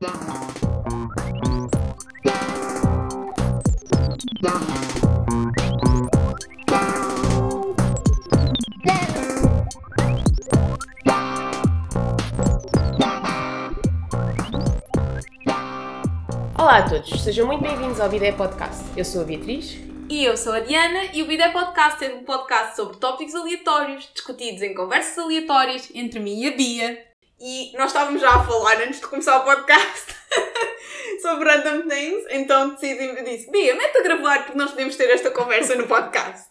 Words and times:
Olá 0.00 0.10
a 16.76 16.88
todos, 16.88 17.20
sejam 17.20 17.48
muito 17.48 17.62
bem-vindos 17.62 18.00
ao 18.00 18.08
Bidé 18.08 18.30
Podcast. 18.30 18.84
Eu 18.96 19.04
sou 19.04 19.22
a 19.22 19.24
Beatriz. 19.24 19.78
E 20.08 20.24
eu 20.24 20.36
sou 20.36 20.52
a 20.52 20.60
Diana 20.60 21.06
e 21.12 21.24
o 21.24 21.26
Bidé 21.26 21.48
Podcast 21.48 22.04
é 22.04 22.14
um 22.14 22.22
podcast 22.22 22.76
sobre 22.76 22.98
tópicos 22.98 23.34
aleatórios, 23.34 24.08
discutidos 24.14 24.62
em 24.62 24.74
conversas 24.74 25.18
aleatórias 25.18 25.90
entre 25.92 26.20
mim 26.20 26.42
e 26.42 26.46
a 26.46 26.56
Bia. 26.56 27.07
E 27.40 27.72
nós 27.76 27.88
estávamos 27.88 28.20
já 28.20 28.34
a 28.34 28.44
falar 28.44 28.80
antes 28.82 29.00
de 29.00 29.06
começar 29.06 29.38
o 29.38 29.44
podcast 29.44 30.14
sobre 31.22 31.48
random 31.48 31.88
things, 31.88 32.24
então 32.30 32.70
decidi, 32.70 33.22
disse, 33.22 33.50
Bia, 33.50 33.76
mete 33.76 33.96
a 33.98 34.02
gravar 34.02 34.44
porque 34.44 34.58
nós 34.58 34.70
podemos 34.70 34.96
ter 34.96 35.08
esta 35.10 35.30
conversa 35.30 35.76
no 35.76 35.86
podcast. 35.86 36.48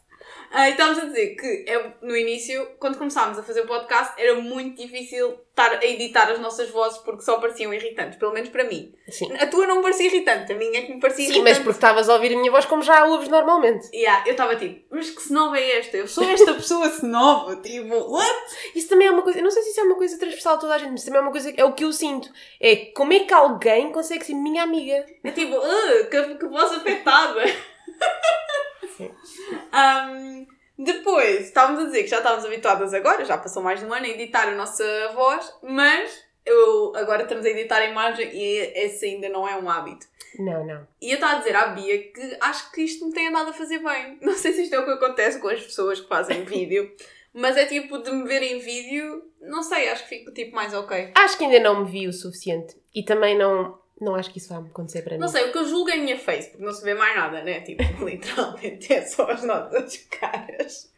Ah, 0.51 0.69
e 0.69 0.71
estávamos 0.71 0.99
a 0.99 1.05
dizer 1.05 1.35
que 1.35 1.65
é, 1.67 1.93
no 2.01 2.15
início, 2.15 2.67
quando 2.79 2.97
começámos 2.97 3.37
a 3.37 3.43
fazer 3.43 3.61
o 3.61 3.67
podcast, 3.67 4.13
era 4.17 4.35
muito 4.35 4.81
difícil 4.81 5.39
estar 5.49 5.73
a 5.73 5.85
editar 5.85 6.31
as 6.31 6.39
nossas 6.39 6.69
vozes 6.69 6.99
porque 6.99 7.23
só 7.23 7.39
pareciam 7.39 7.73
irritantes, 7.73 8.17
pelo 8.17 8.31
menos 8.31 8.49
para 8.49 8.63
mim. 8.63 8.93
Sim. 9.09 9.33
A 9.33 9.47
tua 9.47 9.65
não 9.65 9.77
me 9.77 9.81
parecia 9.81 10.05
irritante, 10.05 10.53
a 10.53 10.55
minha 10.55 10.79
é 10.79 10.81
que 10.83 10.93
me 10.93 10.99
parecia 10.99 11.25
Sim, 11.25 11.31
irritante. 11.31 11.49
mas 11.49 11.63
porque 11.63 11.77
estavas 11.77 12.09
a 12.09 12.13
ouvir 12.13 12.33
a 12.33 12.37
minha 12.37 12.51
voz 12.51 12.65
como 12.65 12.83
já 12.83 12.99
a 12.99 13.05
ouves 13.05 13.27
normalmente. 13.27 13.89
Yeah, 13.93 14.23
eu 14.27 14.31
estava 14.31 14.55
tipo, 14.55 14.85
mas 14.91 15.09
que 15.09 15.21
senova 15.21 15.59
é 15.59 15.79
esta? 15.79 15.97
Eu 15.97 16.07
sou 16.07 16.23
esta 16.23 16.53
pessoa 16.53 16.89
senova, 16.89 17.55
tipo, 17.61 17.95
what? 17.95 18.55
Isso 18.75 18.87
também 18.87 19.07
é 19.07 19.11
uma 19.11 19.23
coisa, 19.23 19.39
eu 19.39 19.43
não 19.43 19.51
sei 19.51 19.63
se 19.63 19.71
isso 19.71 19.79
é 19.79 19.83
uma 19.83 19.95
coisa 19.95 20.17
transversal 20.17 20.55
a 20.55 20.57
toda 20.57 20.75
a 20.75 20.77
gente, 20.77 20.91
mas 20.91 21.03
também 21.03 21.19
é 21.19 21.21
uma 21.23 21.31
coisa, 21.31 21.53
é 21.57 21.65
o 21.65 21.73
que 21.73 21.83
eu 21.83 21.91
sinto. 21.91 22.29
É 22.61 22.75
como 22.95 23.13
é 23.13 23.19
que 23.19 23.33
alguém 23.33 23.91
consegue 23.91 24.25
ser 24.25 24.33
minha 24.33 24.63
amiga? 24.63 25.05
É 25.23 25.31
tipo, 25.31 25.55
uh, 25.57 26.09
que, 26.09 26.35
que 26.35 26.45
voz 26.45 26.71
afetada. 26.71 27.43
Um, 29.05 30.47
depois, 30.77 31.45
estávamos 31.45 31.81
a 31.81 31.85
dizer 31.85 32.03
que 32.03 32.09
já 32.09 32.17
estávamos 32.17 32.45
habituadas 32.45 32.93
agora, 32.93 33.25
já 33.25 33.37
passou 33.37 33.63
mais 33.63 33.79
de 33.79 33.85
um 33.85 33.93
ano 33.93 34.05
a 34.05 34.09
editar 34.09 34.47
a 34.47 34.55
nossa 34.55 34.83
voz, 35.15 35.51
mas 35.63 36.23
eu, 36.45 36.93
agora 36.95 37.23
estamos 37.23 37.45
a 37.45 37.49
editar 37.49 37.77
a 37.77 37.85
imagem 37.85 38.29
e 38.33 38.57
esse 38.75 39.05
ainda 39.05 39.27
não 39.29 39.47
é 39.47 39.57
um 39.57 39.69
hábito. 39.69 40.07
Não, 40.37 40.65
não. 40.65 40.87
E 41.01 41.09
eu 41.09 41.15
estava 41.15 41.33
a 41.33 41.39
dizer 41.39 41.55
à 41.55 41.67
Bia 41.67 42.11
que 42.11 42.37
acho 42.39 42.71
que 42.71 42.81
isto 42.81 43.05
me 43.05 43.13
tem 43.13 43.27
andado 43.27 43.49
a 43.49 43.53
fazer 43.53 43.79
bem. 43.79 44.17
Não 44.21 44.33
sei 44.33 44.53
se 44.53 44.63
isto 44.63 44.75
é 44.75 44.79
o 44.79 44.85
que 44.85 44.91
acontece 44.91 45.39
com 45.39 45.47
as 45.47 45.61
pessoas 45.61 45.99
que 45.99 46.07
fazem 46.07 46.43
vídeo, 46.45 46.91
mas 47.33 47.57
é 47.57 47.65
tipo 47.65 47.97
de 47.97 48.11
me 48.11 48.27
ver 48.27 48.43
em 48.43 48.59
vídeo, 48.59 49.23
não 49.41 49.63
sei, 49.63 49.89
acho 49.89 50.03
que 50.03 50.09
fico 50.09 50.31
tipo 50.31 50.55
mais 50.55 50.73
ok. 50.73 51.11
Acho 51.15 51.37
que 51.37 51.43
ainda 51.43 51.59
não 51.59 51.83
me 51.83 51.91
vi 51.91 52.07
o 52.07 52.13
suficiente. 52.13 52.75
E 52.93 53.03
também 53.03 53.37
não, 53.37 53.79
não 53.99 54.15
acho 54.15 54.31
que 54.31 54.37
isso 54.37 54.49
vai 54.49 54.59
acontecer 54.59 55.01
para 55.01 55.13
mim. 55.13 55.19
Não 55.19 55.27
sei, 55.27 55.49
o 55.49 55.51
que 55.51 55.57
eu 55.57 55.67
julgo 55.67 55.89
é 55.89 55.93
a 55.93 55.97
minha 55.97 56.19
face, 56.19 56.49
porque 56.49 56.63
não 56.63 56.73
se 56.73 56.83
vê 56.83 56.93
mais 56.93 57.15
nada, 57.15 57.43
né? 57.43 57.61
Tipo, 57.61 57.83
literalmente 58.05 58.93
é 58.93 59.05
só 59.05 59.29
as 59.29 59.43
notas 59.43 59.97
caras. 60.11 60.91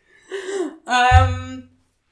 Um, 0.86 1.68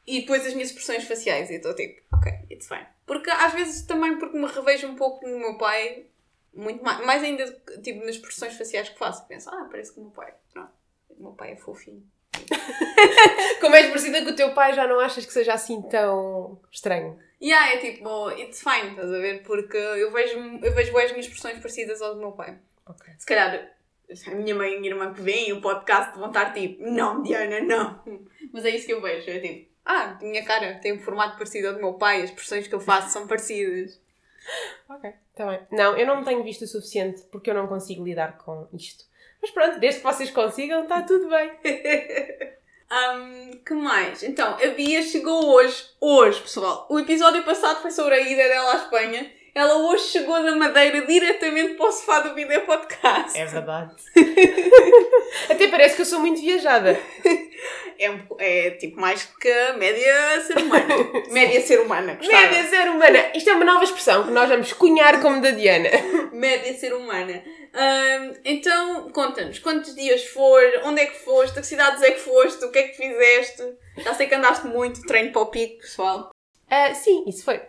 e 0.05 0.21
depois 0.21 0.45
as 0.45 0.53
minhas 0.53 0.69
expressões 0.69 1.03
faciais, 1.03 1.49
e 1.49 1.55
estou 1.55 1.75
tipo, 1.75 2.01
ok, 2.13 2.31
it's 2.49 2.67
fine. 2.67 2.87
Porque 3.05 3.29
às 3.29 3.53
vezes 3.53 3.83
também 3.83 4.17
porque 4.17 4.37
me 4.37 4.47
revejo 4.47 4.87
um 4.87 4.95
pouco 4.95 5.27
no 5.27 5.37
meu 5.37 5.57
pai, 5.57 6.05
muito 6.53 6.83
mais, 6.83 7.05
mais 7.05 7.23
ainda 7.23 7.45
tipo 7.83 7.99
nas 7.99 8.15
expressões 8.15 8.57
faciais 8.57 8.89
que 8.89 8.97
faço. 8.97 9.27
Penso, 9.27 9.49
ah, 9.49 9.67
parece 9.69 9.93
que 9.93 9.99
o 9.99 10.03
meu 10.03 10.11
pai. 10.11 10.33
Pronto, 10.53 10.71
o 11.09 11.23
meu 11.23 11.31
pai 11.33 11.51
é 11.51 11.55
fofinho. 11.57 12.03
Como 13.61 13.75
és 13.75 13.87
parecida 13.87 14.23
com 14.23 14.31
o 14.31 14.35
teu 14.35 14.53
pai, 14.53 14.73
já 14.73 14.87
não 14.87 14.99
achas 14.99 15.25
que 15.25 15.33
seja 15.33 15.53
assim 15.53 15.81
tão 15.83 16.59
estranho? 16.71 17.17
Yeah, 17.41 17.75
é 17.75 17.77
tipo, 17.77 18.31
it's 18.31 18.61
fine, 18.61 18.91
estás 18.91 19.13
a 19.13 19.17
ver? 19.17 19.43
Porque 19.43 19.77
eu 19.77 20.11
vejo, 20.11 20.37
eu 20.63 20.73
vejo 20.73 20.97
as 20.97 21.11
minhas 21.11 21.25
expressões 21.25 21.59
parecidas 21.59 22.01
ao 22.01 22.15
do 22.15 22.19
meu 22.19 22.31
pai. 22.31 22.57
Ok. 22.85 23.13
Se 23.17 23.25
calhar 23.25 23.69
a 24.27 24.35
minha 24.35 24.55
mãe 24.55 24.73
e 24.73 24.75
a 24.75 24.79
minha 24.79 24.91
irmã 24.91 25.13
que 25.13 25.21
veem 25.21 25.53
o 25.53 25.61
podcast 25.61 26.17
vão 26.17 26.29
estar 26.29 26.53
tipo, 26.53 26.83
não, 26.83 27.21
Diana, 27.21 27.59
não. 27.59 28.01
Mas 28.51 28.65
é 28.65 28.69
isso 28.71 28.85
que 28.85 28.93
eu 28.93 29.01
vejo, 29.01 29.29
é 29.29 29.39
tipo, 29.39 29.69
ah, 29.85 30.17
minha 30.21 30.43
cara 30.43 30.75
tem 30.75 30.93
um 30.93 30.99
formato 30.99 31.37
parecido 31.37 31.67
ao 31.69 31.73
do 31.73 31.79
meu 31.79 31.93
pai, 31.93 32.23
as 32.23 32.29
expressões 32.29 32.67
que 32.67 32.75
eu 32.75 32.79
faço 32.79 33.11
são 33.11 33.27
parecidas. 33.27 34.01
Ok, 34.89 35.13
está 35.31 35.45
bem. 35.45 35.59
Não, 35.71 35.97
eu 35.97 36.07
não 36.07 36.19
me 36.19 36.25
tenho 36.25 36.43
visto 36.43 36.63
o 36.63 36.67
suficiente 36.67 37.21
porque 37.31 37.49
eu 37.49 37.53
não 37.53 37.67
consigo 37.67 38.03
lidar 38.03 38.37
com 38.37 38.67
isto. 38.73 39.05
Mas 39.41 39.51
pronto, 39.51 39.79
desde 39.79 39.99
que 40.01 40.05
vocês 40.05 40.31
consigam, 40.31 40.83
está 40.83 41.01
tudo 41.01 41.29
bem. 41.29 41.51
Um, 42.89 43.51
que 43.65 43.73
mais? 43.73 44.23
Então, 44.23 44.53
a 44.53 44.67
Bia 44.69 45.01
chegou 45.01 45.45
hoje, 45.53 45.89
hoje 45.99 46.39
pessoal, 46.39 46.87
o 46.89 46.97
episódio 46.97 47.43
passado 47.43 47.81
foi 47.81 47.91
sobre 47.91 48.15
a 48.15 48.21
ida 48.21 48.43
dela 48.47 48.71
à 48.71 48.75
Espanha. 48.77 49.29
Ela 49.57 49.75
hoje 49.75 50.09
chegou 50.09 50.43
da 50.43 50.55
Madeira 50.55 51.01
diretamente 51.01 51.73
para 51.73 51.87
o 51.87 51.91
sofá 51.91 52.19
do 52.19 52.35
Vídeo 52.35 52.61
Podcast. 52.61 53.35
É 53.35 53.43
verdade. 53.43 53.95
Até 55.49 55.67
parece 55.67 55.95
que 55.95 56.03
eu 56.03 56.05
sou 56.05 56.19
muito 56.19 56.39
viajada. 56.39 56.95
É, 57.97 58.19
é 58.37 58.69
tipo 58.71 59.01
mais 59.01 59.25
que 59.25 59.49
a 59.49 59.73
média 59.73 60.41
ser 60.41 60.59
humana. 60.59 60.95
média 61.33 61.59
ser 61.59 61.79
humana, 61.79 62.13
gostava. 62.13 62.39
Média 62.39 62.69
ser 62.69 62.87
humana. 62.87 63.31
Isto 63.33 63.49
é 63.49 63.53
uma 63.55 63.65
nova 63.65 63.83
expressão 63.83 64.25
que 64.25 64.31
nós 64.31 64.47
vamos 64.47 64.73
cunhar 64.73 65.19
como 65.23 65.41
da 65.41 65.49
Diana. 65.49 65.89
Média 66.31 66.71
ser 66.75 66.93
humana. 66.93 67.43
Então, 68.45 69.09
conta-nos, 69.09 69.57
quantos 69.57 69.95
dias 69.95 70.23
for, 70.25 70.61
onde 70.83 71.01
é 71.01 71.07
que 71.07 71.17
foste, 71.17 71.57
a 71.57 71.61
que 71.61 71.67
cidades 71.67 72.03
é 72.03 72.11
que 72.11 72.19
foste, 72.19 72.63
o 72.63 72.71
que 72.71 72.77
é 72.77 72.83
que 72.89 72.95
fizeste? 72.95 73.63
Já 73.97 74.13
sei 74.13 74.27
que 74.27 74.35
andaste 74.35 74.67
muito, 74.67 75.01
treino 75.01 75.31
para 75.31 75.41
o 75.41 75.47
pico, 75.47 75.81
pessoal. 75.81 76.29
Ah, 76.69 76.93
sim, 76.93 77.23
isso 77.27 77.43
foi. 77.43 77.61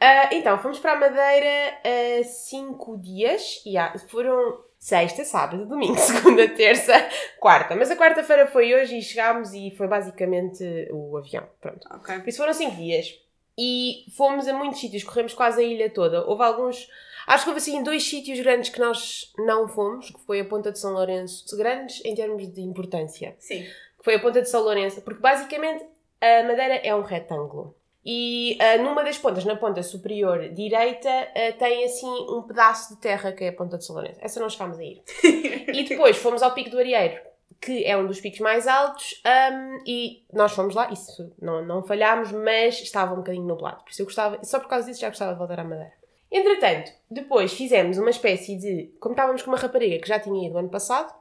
Ah, 0.00 0.28
então, 0.32 0.58
fomos 0.58 0.78
para 0.78 0.92
a 0.92 0.96
Madeira 0.96 1.78
ah, 1.84 2.24
cinco 2.24 2.96
dias. 2.98 3.62
E 3.64 3.76
ah, 3.76 3.94
foram 4.08 4.64
sexta, 4.78 5.24
sábado, 5.24 5.66
domingo, 5.66 5.96
segunda, 5.98 6.48
terça, 6.48 6.92
quarta. 7.38 7.74
Mas 7.74 7.90
a 7.90 7.96
quarta-feira 7.96 8.46
foi 8.46 8.74
hoje 8.74 8.98
e 8.98 9.02
chegámos 9.02 9.52
e 9.52 9.70
foi 9.76 9.88
basicamente 9.88 10.64
o 10.92 11.16
avião. 11.16 11.44
Pronto. 11.60 11.86
Ok. 11.90 12.18
Por 12.20 12.28
isso 12.28 12.38
foram 12.38 12.52
5 12.52 12.76
dias. 12.76 13.18
E 13.58 14.04
fomos 14.14 14.46
a 14.46 14.52
muitos 14.52 14.80
sítios, 14.80 15.02
corremos 15.02 15.32
quase 15.32 15.62
a 15.62 15.64
ilha 15.64 15.88
toda. 15.88 16.26
Houve 16.26 16.42
alguns. 16.42 16.88
Acho 17.26 17.44
que 17.44 17.50
houve 17.50 17.58
assim 17.58 17.82
dois 17.82 18.08
sítios 18.08 18.38
grandes 18.38 18.70
que 18.70 18.78
nós 18.78 19.32
não 19.38 19.66
fomos, 19.66 20.10
que 20.10 20.20
foi 20.20 20.40
a 20.40 20.44
Ponta 20.44 20.70
de 20.70 20.78
São 20.78 20.92
Lourenço, 20.92 21.56
grandes 21.56 22.04
em 22.04 22.14
termos 22.14 22.46
de 22.52 22.60
importância. 22.60 23.34
Sim. 23.38 23.64
Que 23.98 24.04
foi 24.04 24.14
a 24.14 24.20
Ponta 24.20 24.42
de 24.42 24.48
São 24.48 24.62
Lourenço, 24.62 25.00
porque 25.00 25.20
basicamente 25.20 25.84
a 26.20 26.42
Madeira 26.44 26.76
é 26.76 26.94
um 26.94 27.02
retângulo. 27.02 27.74
E 28.08 28.56
ah, 28.60 28.78
numa 28.78 29.02
das 29.02 29.18
pontas, 29.18 29.44
na 29.44 29.56
ponta 29.56 29.82
superior 29.82 30.48
direita, 30.50 31.10
ah, 31.10 31.52
tem 31.58 31.84
assim 31.84 32.06
um 32.06 32.42
pedaço 32.42 32.94
de 32.94 33.00
terra 33.00 33.32
que 33.32 33.42
é 33.42 33.48
a 33.48 33.52
Ponta 33.52 33.76
de 33.76 33.84
São 33.84 33.96
Lourenço. 33.96 34.20
Essa 34.22 34.38
não 34.38 34.48
chegámos 34.48 34.78
a 34.78 34.84
ir. 34.84 35.02
E 35.74 35.82
depois 35.82 36.16
fomos 36.16 36.42
ao 36.42 36.54
Pico 36.54 36.70
do 36.70 36.78
Arieiro, 36.78 37.20
que 37.60 37.84
é 37.84 37.96
um 37.96 38.06
dos 38.06 38.20
picos 38.20 38.38
mais 38.38 38.68
altos, 38.68 39.20
hum, 39.26 39.82
e 39.84 40.24
nós 40.32 40.52
fomos 40.52 40.74
lá, 40.74 40.90
isso 40.92 41.34
não, 41.42 41.64
não 41.66 41.82
falhámos, 41.82 42.30
mas 42.30 42.80
estava 42.80 43.12
um 43.12 43.18
bocadinho 43.18 43.44
nublado. 43.44 43.82
Por 43.82 43.90
isso 43.90 44.02
eu 44.02 44.06
gostava, 44.06 44.38
só 44.44 44.60
por 44.60 44.68
causa 44.68 44.86
disso 44.86 45.00
já 45.00 45.08
gostava 45.08 45.32
de 45.32 45.38
voltar 45.38 45.58
à 45.58 45.64
Madeira. 45.64 45.92
Entretanto, 46.30 46.92
depois 47.10 47.52
fizemos 47.52 47.98
uma 47.98 48.10
espécie 48.10 48.56
de. 48.56 48.94
Como 49.00 49.14
estávamos 49.14 49.42
com 49.42 49.50
uma 49.50 49.58
rapariga 49.58 49.98
que 49.98 50.08
já 50.08 50.20
tinha 50.20 50.46
ido 50.46 50.56
ano 50.56 50.68
passado, 50.68 51.12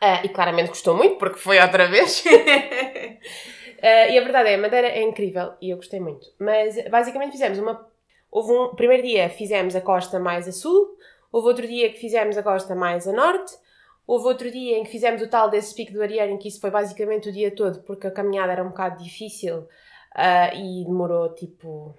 ah, 0.00 0.20
e 0.24 0.28
claramente 0.28 0.68
gostou 0.68 0.96
muito, 0.96 1.16
porque 1.16 1.38
foi 1.38 1.60
outra 1.60 1.86
vez. 1.86 2.24
Ah, 3.82 4.08
e 4.08 4.16
a 4.16 4.22
verdade 4.22 4.50
é, 4.50 4.54
a 4.54 4.58
Madeira 4.58 4.86
é 4.86 5.02
incrível 5.02 5.54
e 5.60 5.70
eu 5.70 5.76
gostei 5.76 5.98
muito. 5.98 6.26
Mas 6.38 6.76
basicamente 6.88 7.32
fizemos 7.32 7.58
uma. 7.58 7.90
Houve 8.30 8.52
um. 8.52 8.74
Primeiro 8.76 9.02
dia 9.02 9.28
fizemos 9.28 9.74
a 9.74 9.80
costa 9.80 10.20
mais 10.20 10.46
a 10.46 10.52
sul, 10.52 10.96
houve 11.32 11.48
outro 11.48 11.66
dia 11.66 11.92
que 11.92 11.98
fizemos 11.98 12.38
a 12.38 12.42
costa 12.42 12.74
mais 12.76 13.08
a 13.08 13.12
norte, 13.12 13.52
houve 14.06 14.26
outro 14.26 14.50
dia 14.50 14.78
em 14.78 14.84
que 14.84 14.90
fizemos 14.90 15.20
o 15.20 15.28
tal 15.28 15.50
desse 15.50 15.74
pico 15.74 15.92
do 15.92 16.00
Arieiro, 16.00 16.32
em 16.32 16.38
que 16.38 16.48
isso 16.48 16.60
foi 16.60 16.70
basicamente 16.70 17.28
o 17.28 17.32
dia 17.32 17.50
todo, 17.50 17.82
porque 17.82 18.06
a 18.06 18.10
caminhada 18.10 18.52
era 18.52 18.62
um 18.62 18.68
bocado 18.68 19.02
difícil 19.02 19.66
ah, 20.14 20.54
e 20.54 20.84
demorou 20.84 21.34
tipo. 21.34 21.94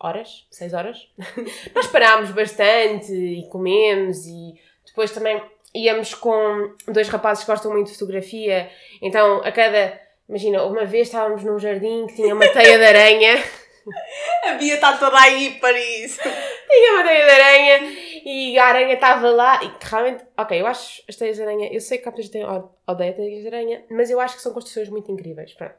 horas? 0.00 0.46
seis 0.50 0.74
horas? 0.74 1.08
Nós 1.74 1.86
parámos 1.86 2.32
bastante 2.32 3.12
e 3.12 3.48
comemos 3.48 4.26
e 4.26 4.54
depois 4.84 5.12
também 5.12 5.40
íamos 5.72 6.12
com 6.14 6.74
dois 6.88 7.08
rapazes 7.08 7.44
que 7.44 7.50
gostam 7.50 7.70
muito 7.70 7.86
de 7.86 7.92
fotografia, 7.92 8.68
então 9.00 9.44
a 9.44 9.52
cada. 9.52 10.09
Imagina, 10.30 10.62
uma 10.62 10.84
vez 10.84 11.08
estávamos 11.08 11.42
num 11.42 11.58
jardim 11.58 12.06
que 12.06 12.14
tinha 12.14 12.32
uma 12.32 12.46
teia 12.46 12.78
de 12.78 12.84
aranha, 12.84 13.34
A 14.46 14.52
Bia 14.52 14.74
está 14.74 14.96
toda 14.96 15.18
aí 15.18 15.58
para 15.58 15.76
isso. 15.76 16.20
tinha 16.70 16.92
uma 16.94 17.02
teia 17.02 17.24
de 17.24 17.30
aranha 17.32 17.92
e 18.24 18.56
a 18.56 18.64
aranha 18.66 18.94
estava 18.94 19.28
lá 19.28 19.58
e 19.64 19.72
realmente, 19.84 20.24
ok, 20.38 20.60
eu 20.60 20.68
acho 20.68 21.02
as 21.08 21.16
teias 21.16 21.34
de 21.34 21.42
aranha, 21.42 21.68
eu 21.72 21.80
sei 21.80 21.98
que 21.98 22.08
há 22.08 22.12
pessoas 22.12 22.26
que 22.28 22.32
têm 22.34 22.44
o- 22.44 22.70
odeia 22.86 23.12
teias 23.12 23.40
de 23.42 23.48
aranha, 23.48 23.84
mas 23.90 24.08
eu 24.08 24.20
acho 24.20 24.36
que 24.36 24.42
são 24.42 24.52
construções 24.52 24.88
muito 24.88 25.10
incríveis, 25.10 25.52
pronto. 25.54 25.74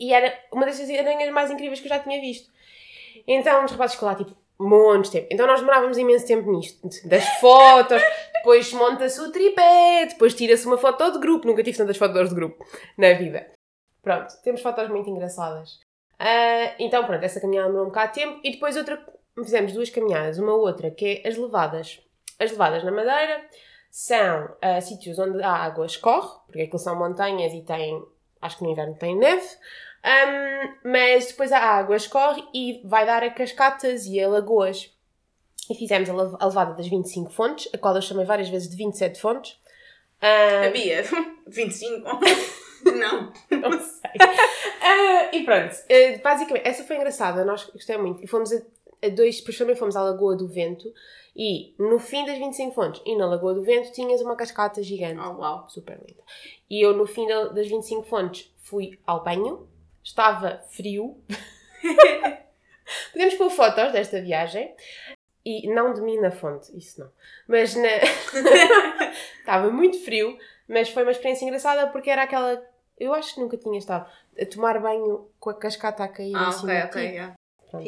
E 0.00 0.12
era 0.12 0.36
uma 0.52 0.66
das 0.66 0.80
aranhas 0.80 1.30
mais 1.32 1.52
incríveis 1.52 1.78
que 1.78 1.86
eu 1.86 1.90
já 1.90 2.00
tinha 2.00 2.20
visto. 2.20 2.50
Então 3.28 3.64
os 3.64 3.70
rapazes 3.70 3.94
ficam 3.94 4.08
lá 4.08 4.16
tipo 4.16 4.34
montes 4.58 5.12
de 5.12 5.20
tempo. 5.20 5.28
Então 5.30 5.46
nós 5.46 5.60
demorávamos 5.60 5.96
imenso 5.96 6.26
tempo 6.26 6.50
nisto, 6.50 6.80
das 7.06 7.28
fotos, 7.38 8.02
depois 8.34 8.72
monta-se 8.72 9.20
o 9.20 9.30
tripé, 9.30 10.06
depois 10.08 10.34
tira-se 10.34 10.66
uma 10.66 10.78
foto 10.78 11.12
de 11.12 11.20
grupo, 11.20 11.46
nunca 11.46 11.62
tive 11.62 11.76
tantas 11.76 11.96
fotos 11.96 12.30
de 12.30 12.34
grupo 12.34 12.66
na 12.98 13.12
vida. 13.12 13.53
Pronto, 14.04 14.32
temos 14.44 14.60
fotos 14.60 14.88
muito 14.88 15.10
engraçadas. 15.10 15.80
Ah, 16.18 16.74
então, 16.78 17.04
pronto, 17.04 17.24
essa 17.24 17.40
caminhada 17.40 17.66
demorou 17.68 17.86
um 17.86 17.90
bocado 17.90 18.12
de 18.12 18.20
tempo. 18.20 18.40
E 18.44 18.52
depois 18.52 18.76
outra, 18.76 19.04
fizemos 19.42 19.72
duas 19.72 19.90
caminhadas. 19.90 20.38
Uma 20.38 20.54
outra 20.54 20.90
que 20.90 21.22
é 21.24 21.28
as 21.28 21.36
levadas. 21.36 22.00
As 22.38 22.50
levadas 22.52 22.84
na 22.84 22.92
Madeira 22.92 23.44
são 23.90 24.54
ah, 24.62 24.80
sítios 24.80 25.18
onde 25.18 25.42
a 25.42 25.50
água 25.50 25.86
escorre, 25.86 26.28
porque 26.46 26.62
aquilo 26.62 26.78
são 26.78 26.96
montanhas 26.98 27.52
e 27.52 27.62
tem, 27.62 28.00
acho 28.40 28.58
que 28.58 28.64
no 28.64 28.70
inverno 28.70 28.94
tem 28.96 29.16
neve, 29.16 29.46
Ahm, 30.06 30.74
mas 30.84 31.28
depois 31.28 31.50
a 31.50 31.58
água 31.58 31.96
escorre 31.96 32.44
e 32.52 32.82
vai 32.84 33.06
dar 33.06 33.22
a 33.22 33.30
cascatas 33.30 34.04
e 34.04 34.20
a 34.20 34.28
lagoas. 34.28 34.92
E 35.70 35.74
fizemos 35.74 36.10
a 36.10 36.12
le- 36.12 36.36
a 36.38 36.44
levada 36.46 36.74
das 36.74 36.86
25 36.86 37.30
fontes, 37.30 37.70
a 37.72 37.78
qual 37.78 37.94
eu 37.96 38.02
chamei 38.02 38.26
várias 38.26 38.50
vezes 38.50 38.68
de 38.68 38.76
27 38.76 39.18
fontes. 39.18 39.58
Ah, 40.20 40.66
A 40.66 40.70
Bia, 40.70 41.02
25. 41.48 42.06
não. 42.98 43.32
não 43.50 43.72
sei. 43.80 44.10
Ah, 44.82 45.30
e 45.32 45.44
pronto, 45.44 45.74
ah, 45.74 46.20
basicamente, 46.22 46.66
essa 46.68 46.84
foi 46.84 46.96
engraçada, 46.96 47.44
nós 47.44 47.64
gostei 47.70 47.96
muito. 47.96 48.22
E 48.22 48.26
fomos 48.26 48.52
a, 48.52 48.56
a 49.02 49.08
dois, 49.08 49.38
depois 49.38 49.56
também 49.58 49.76
fomos 49.76 49.96
à 49.96 50.02
Lagoa 50.02 50.36
do 50.36 50.48
Vento 50.48 50.92
e 51.36 51.74
no 51.78 51.98
fim 51.98 52.24
das 52.24 52.38
25 52.38 52.74
fontes 52.74 53.02
e 53.04 53.16
na 53.16 53.26
Lagoa 53.26 53.54
do 53.54 53.62
Vento 53.64 53.92
tinhas 53.92 54.20
uma 54.20 54.36
cascata 54.36 54.82
gigante. 54.82 55.18
Oh, 55.20 55.38
uau. 55.40 55.68
Super 55.68 55.98
linda. 55.98 56.22
E 56.70 56.84
eu 56.84 56.94
no 56.96 57.06
fim 57.06 57.26
da- 57.26 57.48
das 57.48 57.66
25 57.66 58.04
fontes 58.04 58.52
fui 58.62 58.98
ao 59.06 59.24
banho, 59.24 59.68
estava 60.02 60.62
frio. 60.70 61.16
Podemos 63.12 63.34
pôr 63.34 63.50
fotos 63.50 63.92
desta 63.92 64.20
viagem. 64.20 64.74
E 65.46 65.68
não 65.68 65.92
de 65.92 66.00
mim 66.00 66.18
na 66.20 66.30
fonte, 66.30 66.74
isso 66.76 67.00
não. 67.00 67.10
Mas 67.46 67.74
na... 67.76 67.88
estava 69.40 69.70
muito 69.70 70.02
frio, 70.02 70.38
mas 70.66 70.88
foi 70.88 71.02
uma 71.02 71.12
experiência 71.12 71.44
engraçada 71.44 71.86
porque 71.88 72.08
era 72.08 72.22
aquela. 72.22 72.62
Eu 72.98 73.12
acho 73.14 73.34
que 73.34 73.40
nunca 73.40 73.56
tinha 73.56 73.78
estado 73.78 74.10
a 74.40 74.46
tomar 74.46 74.80
banho 74.80 75.28
com 75.40 75.50
a 75.50 75.54
cascata 75.54 76.04
a 76.04 76.08
cair 76.08 76.34
Ah, 76.36 76.48
em 76.48 76.52
cima 76.52 76.72
ok, 76.72 76.80
de 76.80 76.86
ok. 76.86 77.02
ti. 77.02 77.08
yeah. 77.14 77.34
Pronto. 77.70 77.86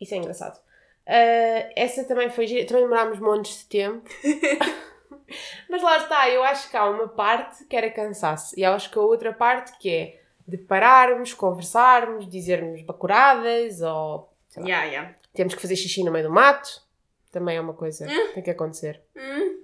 Isso 0.00 0.14
é 0.14 0.16
engraçado. 0.16 0.60
Ah, 1.06 1.70
essa 1.76 2.04
também 2.04 2.28
foi 2.30 2.46
gira. 2.46 2.66
Também 2.66 2.82
demorámos 2.84 3.18
montes 3.20 3.58
de 3.60 3.66
tempo. 3.66 4.08
Mas 5.68 5.82
lá 5.82 5.96
está, 5.98 6.28
eu 6.28 6.42
acho 6.42 6.70
que 6.70 6.76
há 6.76 6.84
uma 6.88 7.08
parte 7.08 7.64
que 7.64 7.76
era 7.76 7.90
cansaço. 7.90 8.58
E 8.58 8.64
acho 8.64 8.90
que 8.90 8.98
a 8.98 9.02
outra 9.02 9.32
parte 9.32 9.76
que 9.78 9.90
é 9.90 10.22
de 10.46 10.58
pararmos, 10.58 11.32
conversarmos, 11.32 12.28
dizermos 12.28 12.82
bacuradas 12.82 13.80
ou 13.80 14.30
sei 14.48 14.62
lá, 14.62 14.68
Yeah, 14.68 14.86
yeah. 14.90 15.14
temos 15.32 15.54
que 15.54 15.62
fazer 15.62 15.76
xixi 15.76 16.02
no 16.04 16.10
meio 16.12 16.26
do 16.26 16.32
mato. 16.34 16.82
Também 17.30 17.56
é 17.56 17.60
uma 17.60 17.72
coisa 17.74 18.06
que 18.06 18.28
tem 18.34 18.42
que 18.42 18.50
acontecer. 18.50 19.00
Hum. 19.16 19.62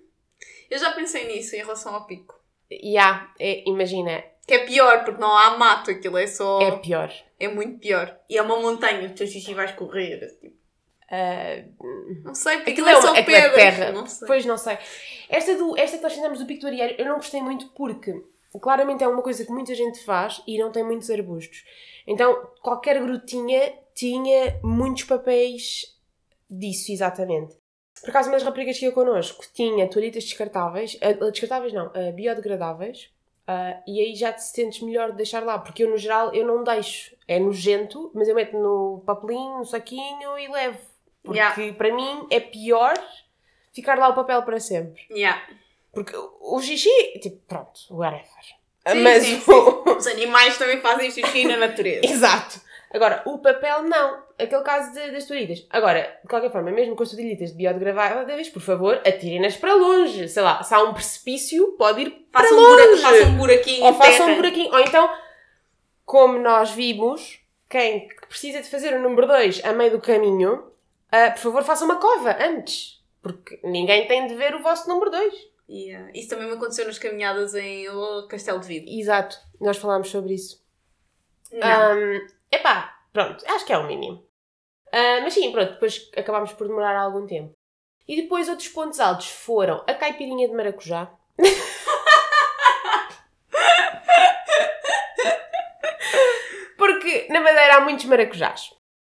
Eu 0.71 0.79
já 0.79 0.93
pensei 0.93 1.27
nisso 1.27 1.55
em 1.55 1.59
relação 1.59 1.95
ao 1.95 2.07
pico. 2.07 2.39
Há, 2.99 3.31
é, 3.39 3.69
imagina, 3.69 4.23
Que 4.49 4.55
é 4.55 4.67
pior, 4.67 5.05
porque 5.05 5.21
não 5.21 5.37
há 5.37 5.57
mato, 5.57 5.91
aquilo 5.91 6.17
é 6.19 6.27
só. 6.27 6.61
é 6.61 6.69
É, 6.69 6.73
pior. 6.79 7.13
muito 7.55 7.79
pior. 7.79 8.19
E 8.29 8.37
é 8.39 8.43
uma 8.43 8.59
montanha, 8.61 9.07
o 9.09 9.15
teu 9.15 9.27
xixi 9.27 9.55
vais 9.55 9.71
correr. 9.73 10.19
Tipo. 10.41 10.57
Ah, 11.11 11.63
Não 12.25 12.35
sei, 12.35 12.57
porque 12.57 12.71
Aquilo 12.73 12.89
aquilo, 12.89 12.89
é, 12.89 12.93
é, 12.99 13.01
só 13.03 13.13
uma, 13.13 13.19
aquilo 13.21 13.37
é 13.37 13.41
pedras. 13.43 13.55
terra. 13.77 13.93
Não. 13.93 14.05
Pois 14.27 14.45
não 14.47 14.59
sei. 14.59 14.79
Esta, 15.29 15.55
do, 15.55 15.77
esta 15.79 15.97
que 15.99 16.03
nós 16.03 16.13
fizemos 16.15 16.39
do 16.43 16.67
Arieiro, 16.67 16.95
eu 16.99 17.07
não 17.07 17.17
gostei 17.17 17.41
muito 17.43 17.69
porque 17.71 18.13
claramente 18.61 19.05
é 19.05 19.09
uma 19.09 19.23
coisa 19.23 19.45
que 19.45 19.53
muita 19.53 19.75
gente 19.75 20.03
faz 20.05 20.43
e 20.47 20.59
não 20.59 20.73
tem 20.73 20.83
muitos 20.85 21.11
arbustos. 21.11 21.65
Então 22.07 22.51
qualquer 22.63 23.01
grutinha 23.01 23.73
tinha 23.95 24.59
muitos 24.63 25.05
papéis 25.05 25.95
disso, 26.51 26.91
exatamente. 26.91 27.55
Por 28.01 28.11
acaso, 28.11 28.29
umas 28.31 28.43
raparigas 28.43 28.79
que 28.79 28.87
ia 28.87 28.93
connosco 28.93 29.45
tinha 29.53 29.89
toalhitas 29.89 30.25
descartáveis, 30.25 30.97
ah, 31.03 31.13
descartáveis 31.31 31.73
não, 31.73 31.87
ah, 31.95 32.13
biodegradáveis, 32.15 33.11
ah, 33.49 33.81
e 33.87 34.01
aí 34.01 34.15
já 34.15 34.33
te 34.33 34.45
sentes 34.45 34.81
melhor 34.83 35.11
de 35.11 35.17
deixar 35.17 35.43
lá, 35.43 35.59
porque 35.59 35.83
eu 35.83 35.91
no 35.91 35.97
geral 35.97 36.33
eu 36.35 36.47
não 36.47 36.63
deixo. 36.63 37.17
É 37.27 37.39
nojento, 37.41 38.11
mas 38.15 38.29
eu 38.29 38.35
meto 38.35 38.57
no 38.59 39.03
papelinho, 39.07 39.59
no 39.59 39.65
saquinho 39.65 40.39
e 40.39 40.47
levo. 40.49 40.79
Porque 41.23 41.39
Yeah. 41.41 41.73
para 41.77 41.93
mim 41.95 42.27
é 42.31 42.39
pior 42.41 42.95
ficar 43.73 43.99
lá 43.99 44.09
o 44.09 44.15
papel 44.15 44.43
para 44.45 44.61
sempre. 44.61 45.03
Yeah. 45.11 45.43
Porque 45.93 46.15
o 46.17 46.61
xixi, 46.61 47.19
tipo, 47.21 47.37
pronto, 47.49 47.81
whatever. 47.91 48.27
Sim, 48.87 49.03
Mas 49.03 49.23
sim, 49.25 49.43
o- 49.51 49.97
Os 49.97 50.07
animais 50.07 50.57
também 50.57 50.81
fazem 50.81 51.11
xixi 51.11 51.45
na 51.47 51.57
natureza. 51.57 52.01
Exato. 52.07 52.61
Agora, 52.93 53.23
o 53.27 53.39
papel 53.39 53.83
não. 53.83 54.23
Aquele 54.39 54.63
caso 54.63 54.93
de- 54.95 55.11
das 55.11 55.27
toalhitas. 55.27 55.67
Agora, 55.69 56.19
de 56.23 56.29
qualquer 56.29 56.51
forma, 56.51 56.71
mesmo 56.71 56.97
com 56.97 57.03
as 57.03 57.11
toalhitas 57.11 57.51
de 57.51 57.57
biodegradáveis, 57.57 58.49
por 58.49 58.63
favor, 58.63 58.97
atirem-nas 59.07 59.57
para 59.57 59.75
longe. 59.75 60.29
Sei 60.29 60.43
lá, 60.43 60.63
se 60.63 60.73
há 60.75 60.83
um 60.83 60.95
precipício, 60.95 61.73
pode 61.79 62.03
ir 62.03 62.11
para 62.33 62.47
um, 62.47 62.57
bura- 62.57 62.85
longe. 62.87 63.03
façam 63.03 63.29
um 63.29 63.37
buraquinho 63.37 63.85
Ou 63.85 63.95
terra. 63.95 64.25
um 64.27 64.37
buraquinho. 64.37 64.73
Ou 64.73 64.81
então, 64.81 65.11
como 66.05 66.39
nós 66.39 66.71
vimos, 66.71 67.41
quem 67.69 68.09
precisa 68.29 68.63
de 68.63 68.69
fazer 68.71 68.95
o 68.95 69.03
número 69.03 69.27
2 69.27 69.61
a 69.65 69.73
meio 69.73 69.91
do 69.91 70.01
caminho, 70.01 70.71
ah, 71.13 71.31
por 71.33 71.41
favor, 71.41 71.63
façam 71.65 71.87
uma 71.87 71.97
cova 71.97 72.37
antes. 72.41 73.03
Porque 73.21 73.59
ninguém 73.65 74.07
tem 74.07 74.27
de 74.29 74.35
ver 74.35 74.55
o 74.55 74.63
vosso 74.63 74.89
número 74.89 75.11
2. 75.11 75.35
Yeah. 75.69 76.11
Isso 76.15 76.31
também 76.31 76.47
me 76.47 76.55
aconteceu 76.55 76.87
nas 76.87 76.99
caminhadas 76.99 77.55
em 77.55 77.87
oh, 77.91 78.27
Castelo 78.29 78.61
de 78.61 78.67
Vidro. 78.69 78.89
Exato. 78.91 79.37
Nós 79.61 79.77
falámos 79.77 80.09
sobre 80.09 80.33
isso. 80.33 80.65
Não. 81.53 81.97
Um, 81.99 82.27
epá, 82.51 82.97
pronto, 83.13 83.45
acho 83.49 83.65
que 83.67 83.73
é 83.73 83.79
o 83.79 83.87
mínimo. 83.87 84.25
Ah, 84.93 85.21
mas 85.23 85.35
sim, 85.35 85.51
pronto, 85.53 85.73
depois 85.75 86.11
acabámos 86.17 86.53
por 86.53 86.67
demorar 86.69 86.97
algum 86.97 87.27
tempo. 87.27 87.53
E 88.07 88.23
depois 88.23 88.49
outros 88.49 88.69
pontos 88.69 89.01
altos 89.01 89.29
foram 89.29 89.85
a 89.87 89.95
caipirinha 89.95 90.49
de 90.49 90.55
maracujá. 90.55 91.11
Porque 96.77 97.27
na 97.31 97.41
Madeira 97.41 97.77
há 97.77 97.81
muitos 97.81 98.05
maracujás. 98.05 98.71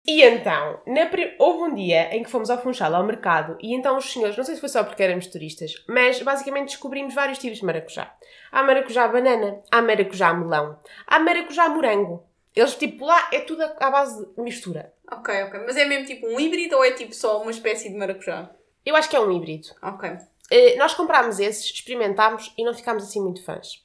E 0.05 0.21
então, 0.21 0.81
na 0.85 1.05
pri- 1.05 1.33
houve 1.39 1.71
um 1.71 1.75
dia 1.75 2.13
em 2.13 2.23
que 2.23 2.29
fomos 2.29 2.49
ao 2.49 2.61
Funchal, 2.61 2.93
ao 2.93 3.05
mercado, 3.05 3.57
e 3.61 3.73
então 3.73 3.95
os 3.95 4.11
senhores, 4.11 4.35
não 4.35 4.43
sei 4.43 4.55
se 4.55 4.59
foi 4.59 4.67
só 4.67 4.83
porque 4.83 5.01
éramos 5.01 5.27
turistas, 5.27 5.75
mas 5.87 6.21
basicamente 6.21 6.67
descobrimos 6.69 7.13
vários 7.13 7.37
tipos 7.39 7.59
de 7.59 7.65
maracujá. 7.65 8.13
Há 8.51 8.63
maracujá 8.63 9.07
banana, 9.07 9.59
há 9.71 9.81
maracujá 9.81 10.33
melão, 10.33 10.77
há 11.07 11.19
maracujá 11.19 11.69
morango. 11.69 12.27
Eles, 12.55 12.75
tipo, 12.75 13.05
lá 13.05 13.29
é 13.31 13.39
tudo 13.39 13.63
à 13.63 13.89
base 13.89 14.25
de 14.35 14.41
mistura. 14.41 14.93
Ok, 15.11 15.43
ok. 15.43 15.61
Mas 15.65 15.75
é 15.75 15.85
mesmo 15.85 16.05
tipo 16.05 16.27
um 16.27 16.39
híbrido 16.39 16.75
ou 16.75 16.83
é 16.83 16.91
tipo 16.91 17.13
só 17.13 17.41
uma 17.41 17.51
espécie 17.51 17.89
de 17.89 17.95
maracujá? 17.95 18.51
Eu 18.85 18.95
acho 18.95 19.09
que 19.09 19.15
é 19.15 19.19
um 19.19 19.31
híbrido. 19.31 19.69
Ok. 19.81 20.09
Eh, 20.51 20.75
nós 20.75 20.93
comprámos 20.93 21.39
esses, 21.39 21.65
experimentámos 21.65 22.53
e 22.57 22.63
não 22.63 22.73
ficámos 22.73 23.03
assim 23.03 23.21
muito 23.21 23.43
fãs. 23.43 23.83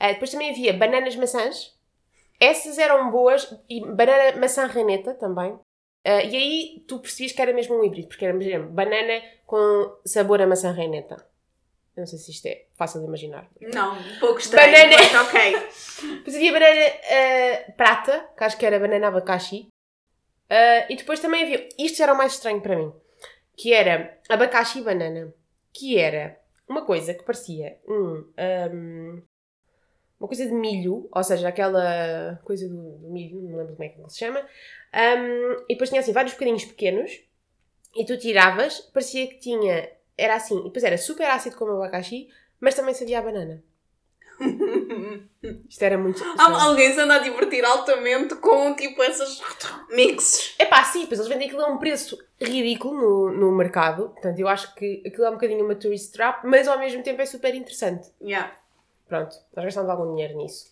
Eh, 0.00 0.14
depois 0.14 0.30
também 0.30 0.50
havia 0.50 0.72
bananas 0.72 1.14
maçãs. 1.14 1.76
Essas 2.40 2.78
eram 2.78 3.10
boas. 3.10 3.54
E 3.68 3.80
banana 3.80 4.38
maçã 4.38 4.66
raneta 4.66 5.14
também. 5.14 5.58
Eh, 6.04 6.26
e 6.26 6.36
aí 6.36 6.84
tu 6.88 6.98
percebias 6.98 7.32
que 7.32 7.42
era 7.42 7.52
mesmo 7.52 7.78
um 7.78 7.84
híbrido, 7.84 8.08
porque 8.08 8.24
era, 8.24 8.34
por 8.34 8.42
exemplo, 8.42 8.70
banana 8.70 9.22
com 9.46 9.96
sabor 10.04 10.40
a 10.40 10.46
maçã 10.46 10.72
raneta. 10.72 11.16
Eu 11.98 12.02
não 12.02 12.06
sei 12.06 12.18
se 12.20 12.30
isto 12.30 12.46
é 12.46 12.66
fácil 12.76 13.00
de 13.00 13.08
imaginar. 13.08 13.50
Não, 13.60 13.98
um 13.98 14.18
pouco 14.20 14.38
estranho, 14.38 14.70
Banana- 14.70 14.96
mas 14.96 15.26
ok. 15.26 16.14
Depois 16.18 16.36
havia 16.36 16.52
banana 16.52 16.76
eh, 16.76 17.72
prata, 17.76 18.30
que 18.38 18.44
acho 18.44 18.56
que 18.56 18.64
era 18.64 18.78
banana 18.78 19.08
abacaxi. 19.08 19.66
Eh, 20.48 20.92
e 20.92 20.96
depois 20.96 21.18
também 21.18 21.42
havia. 21.42 21.68
Isto 21.76 22.00
era 22.00 22.12
o 22.14 22.16
mais 22.16 22.34
estranho 22.34 22.60
para 22.60 22.76
mim. 22.76 22.92
Que 23.56 23.72
era 23.74 24.16
abacaxi 24.28 24.78
e 24.78 24.82
banana. 24.84 25.34
Que 25.74 25.98
era 25.98 26.38
uma 26.68 26.86
coisa 26.86 27.12
que 27.14 27.24
parecia 27.24 27.80
um, 27.88 28.30
ahm, 28.38 29.22
uma 30.20 30.28
coisa 30.28 30.46
de 30.46 30.52
milho, 30.52 31.08
ou 31.12 31.24
seja, 31.24 31.48
aquela 31.48 32.40
coisa 32.44 32.68
do, 32.68 33.08
milho, 33.10 33.40
não 33.42 33.58
lembro 33.58 33.72
como 33.74 33.82
é 33.84 33.88
que 33.88 34.00
ele 34.00 34.08
se 34.08 34.18
chama. 34.18 34.38
Ahm, 34.92 35.64
e 35.68 35.74
depois 35.74 35.90
tinha 35.90 36.00
assim 36.00 36.12
vários 36.12 36.34
bocadinhos 36.34 36.64
pequenos. 36.64 37.10
E 37.96 38.04
tu 38.04 38.16
tiravas, 38.16 38.78
parecia 38.92 39.26
que 39.26 39.38
tinha. 39.40 39.97
Era 40.18 40.34
assim, 40.34 40.58
e 40.58 40.64
depois 40.64 40.82
era 40.84 40.98
super 40.98 41.30
ácido 41.30 41.56
como 41.56 41.72
abacaxi, 41.72 42.28
mas 42.60 42.74
também 42.74 42.92
sabia 42.94 43.20
a 43.20 43.22
banana. 43.22 43.62
Isto 45.68 45.82
era 45.82 45.98
muito. 45.98 46.22
Há- 46.38 46.64
Alguém 46.64 46.92
se 46.92 47.00
anda 47.00 47.14
a 47.16 47.18
divertir 47.18 47.64
altamente 47.64 48.34
com 48.36 48.74
tipo 48.74 49.02
essas 49.02 49.40
mixes. 49.90 50.54
É 50.58 50.64
pá, 50.64 50.84
sim, 50.84 51.06
pois 51.06 51.18
eles 51.18 51.28
vendem 51.28 51.48
aquilo 51.48 51.62
a 51.64 51.68
um 51.68 51.78
preço 51.78 52.18
ridículo 52.40 52.94
no, 52.94 53.32
no 53.32 53.52
mercado. 53.56 54.10
Portanto, 54.10 54.38
eu 54.38 54.48
acho 54.48 54.74
que 54.74 55.02
aquilo 55.06 55.24
é 55.24 55.30
um 55.30 55.34
bocadinho 55.34 55.64
uma 55.64 55.74
tourist 55.74 56.12
trap, 56.12 56.44
mas 56.44 56.68
ao 56.68 56.78
mesmo 56.78 57.02
tempo 57.02 57.20
é 57.20 57.26
super 57.26 57.54
interessante. 57.54 58.08
Yeah. 58.20 58.54
Pronto, 59.08 59.34
nós 59.56 59.64
gastamos 59.64 59.88
algum 59.90 60.10
dinheiro 60.14 60.36
nisso. 60.36 60.66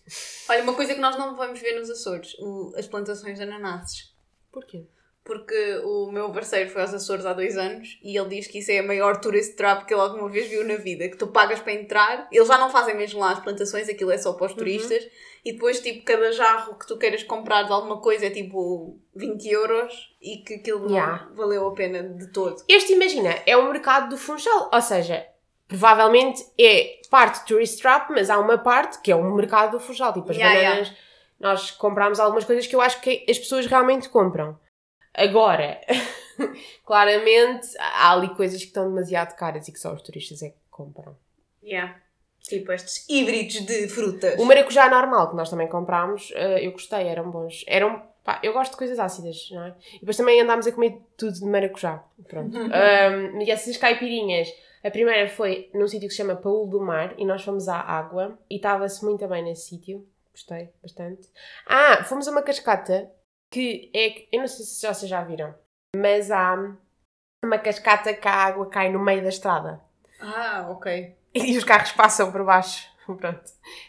Olha, 0.49 0.61
uma 0.63 0.73
coisa 0.73 0.93
que 0.93 0.99
nós 1.01 1.17
não 1.17 1.35
vamos 1.35 1.59
ver 1.59 1.77
nos 1.79 1.89
Açores: 1.89 2.35
o- 2.39 2.73
as 2.77 2.87
plantações 2.87 3.37
de 3.37 3.43
ananases. 3.43 4.13
Porquê? 4.51 4.85
Porque 5.27 5.81
o 5.83 6.09
meu 6.09 6.31
parceiro 6.31 6.69
foi 6.69 6.81
aos 6.81 6.93
Açores 6.93 7.25
há 7.25 7.33
dois 7.33 7.57
anos 7.57 7.99
e 8.01 8.17
ele 8.17 8.29
diz 8.29 8.47
que 8.47 8.59
isso 8.59 8.71
é 8.71 8.79
a 8.79 8.83
maior 8.83 9.19
tourist 9.19 9.57
trap 9.57 9.85
que 9.85 9.93
ele 9.93 9.99
alguma 9.99 10.29
vez 10.29 10.47
viu 10.47 10.65
na 10.65 10.77
vida. 10.77 11.09
Que 11.09 11.17
tu 11.17 11.27
pagas 11.27 11.59
para 11.59 11.73
entrar, 11.73 12.29
eles 12.31 12.47
já 12.47 12.57
não 12.57 12.69
fazem 12.69 12.95
mesmo 12.95 13.19
lá 13.19 13.31
as 13.31 13.39
plantações, 13.41 13.89
aquilo 13.89 14.09
é 14.09 14.17
só 14.17 14.31
para 14.31 14.45
os 14.45 14.53
turistas. 14.53 15.05
E 15.43 15.51
depois, 15.51 15.81
tipo, 15.81 16.05
cada 16.05 16.31
jarro 16.31 16.75
que 16.75 16.87
tu 16.87 16.97
queiras 16.97 17.23
comprar 17.23 17.63
de 17.63 17.73
alguma 17.73 17.99
coisa 17.99 18.27
é 18.27 18.29
tipo 18.29 18.97
20 19.15 19.49
euros 19.49 20.15
e 20.21 20.37
que 20.37 20.55
aquilo 20.55 20.89
Yeah. 20.89 21.25
não 21.25 21.35
valeu 21.35 21.67
a 21.67 21.73
pena 21.73 22.03
de 22.03 22.31
todo. 22.31 22.63
Este, 22.69 22.93
imagina, 22.93 23.35
é 23.45 23.57
o 23.57 23.69
mercado 23.69 24.09
do 24.09 24.17
Funchal. 24.17 24.69
Ou 24.73 24.81
seja, 24.81 25.27
provavelmente 25.67 26.41
é 26.57 27.01
parte 27.09 27.45
tourist 27.45 27.81
trap, 27.81 28.11
mas 28.11 28.29
há 28.29 28.39
uma 28.39 28.57
parte 28.57 29.01
que 29.01 29.11
é 29.11 29.15
o 29.15 29.35
mercado 29.35 29.71
do 29.71 29.79
Funchal. 29.81 30.13
Tipo, 30.13 30.31
as 30.31 30.37
Yeah, 30.37 30.61
bananas. 30.61 30.93
Nós 31.37 31.71
comprámos 31.71 32.17
algumas 32.17 32.45
coisas 32.45 32.65
que 32.65 32.75
eu 32.75 32.79
acho 32.81 33.01
que 33.01 33.25
as 33.29 33.37
pessoas 33.37 33.65
realmente 33.65 34.07
compram. 34.07 34.57
Agora, 35.17 35.81
claramente 36.85 37.67
há 37.79 38.13
ali 38.13 38.29
coisas 38.35 38.59
que 38.61 38.67
estão 38.67 38.87
demasiado 38.87 39.35
caras 39.35 39.67
e 39.67 39.71
que 39.71 39.79
só 39.79 39.91
os 39.91 40.03
turistas 40.03 40.43
é 40.43 40.49
que 40.49 40.55
compram. 40.69 41.17
Yeah. 41.63 41.95
Tipo 42.39 42.71
estes 42.71 43.03
híbridos 43.09 43.65
de 43.65 43.87
frutas. 43.89 44.39
O 44.39 44.45
maracujá 44.45 44.87
normal 44.89 45.31
que 45.31 45.35
nós 45.35 45.49
também 45.49 45.67
comprámos, 45.67 46.31
eh, 46.35 46.65
eu 46.65 46.71
gostei, 46.71 47.07
eram 47.07 47.29
bons. 47.31 47.65
Eram, 47.67 48.01
pá, 48.23 48.39
eu 48.43 48.53
gosto 48.53 48.71
de 48.71 48.77
coisas 48.77 48.99
ácidas, 48.99 49.49
não 49.51 49.65
é? 49.65 49.75
E 49.95 49.99
depois 49.99 50.15
também 50.15 50.39
andámos 50.39 50.67
a 50.67 50.71
comer 50.71 51.01
tudo 51.17 51.33
de 51.33 51.45
maracujá. 51.45 52.01
Pronto. 52.27 52.55
Um, 52.55 53.41
e 53.41 53.51
essas 53.51 53.75
caipirinhas, 53.75 54.47
a 54.83 54.91
primeira 54.91 55.27
foi 55.27 55.69
num 55.73 55.87
sítio 55.87 56.07
que 56.07 56.13
se 56.13 56.21
chama 56.21 56.35
Paulo 56.35 56.67
do 56.67 56.79
Mar 56.79 57.15
e 57.17 57.25
nós 57.25 57.43
fomos 57.43 57.67
à 57.67 57.79
água 57.81 58.37
e 58.49 58.55
estava-se 58.57 59.03
muito 59.03 59.27
bem 59.27 59.43
nesse 59.43 59.67
sítio. 59.67 60.07
Gostei 60.31 60.69
bastante. 60.81 61.27
Ah, 61.65 62.03
fomos 62.03 62.27
a 62.27 62.31
uma 62.31 62.43
cascata 62.43 63.11
que 63.51 63.89
é. 63.95 64.25
Eu 64.31 64.41
não 64.41 64.47
sei 64.47 64.65
se 64.65 64.87
vocês 64.87 65.09
já 65.09 65.23
viram, 65.23 65.53
mas 65.95 66.31
há 66.31 66.55
uma 67.43 67.57
cascata 67.59 68.13
que 68.13 68.27
a 68.27 68.33
água 68.33 68.69
cai 68.69 68.89
no 68.91 68.99
meio 68.99 69.21
da 69.21 69.29
estrada 69.29 69.79
Ah, 70.19 70.67
ok. 70.69 71.15
e 71.33 71.57
os 71.57 71.63
carros 71.63 71.91
passam 71.91 72.31
por 72.31 72.43
baixo. 72.43 72.87
Pronto. 73.05 73.41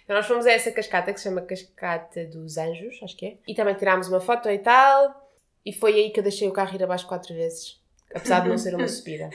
Então 0.04 0.14
nós 0.16 0.26
fomos 0.26 0.46
a 0.46 0.52
essa 0.52 0.70
cascata 0.70 1.12
que 1.12 1.18
se 1.18 1.28
chama 1.28 1.40
Cascata 1.42 2.24
dos 2.26 2.56
Anjos, 2.56 3.00
acho 3.02 3.16
que 3.16 3.26
é. 3.26 3.36
E 3.48 3.54
também 3.54 3.74
tirámos 3.74 4.08
uma 4.08 4.20
foto 4.20 4.48
e 4.48 4.58
tal. 4.58 5.28
E 5.66 5.72
foi 5.72 5.94
aí 5.94 6.10
que 6.10 6.20
eu 6.20 6.22
deixei 6.24 6.46
o 6.48 6.52
carro 6.52 6.74
ir 6.76 6.82
abaixo 6.84 7.06
quatro 7.06 7.34
vezes. 7.34 7.80
Apesar 8.14 8.40
de 8.40 8.48
não 8.48 8.56
ser 8.56 8.74
uma 8.76 8.86
subida. 8.88 9.28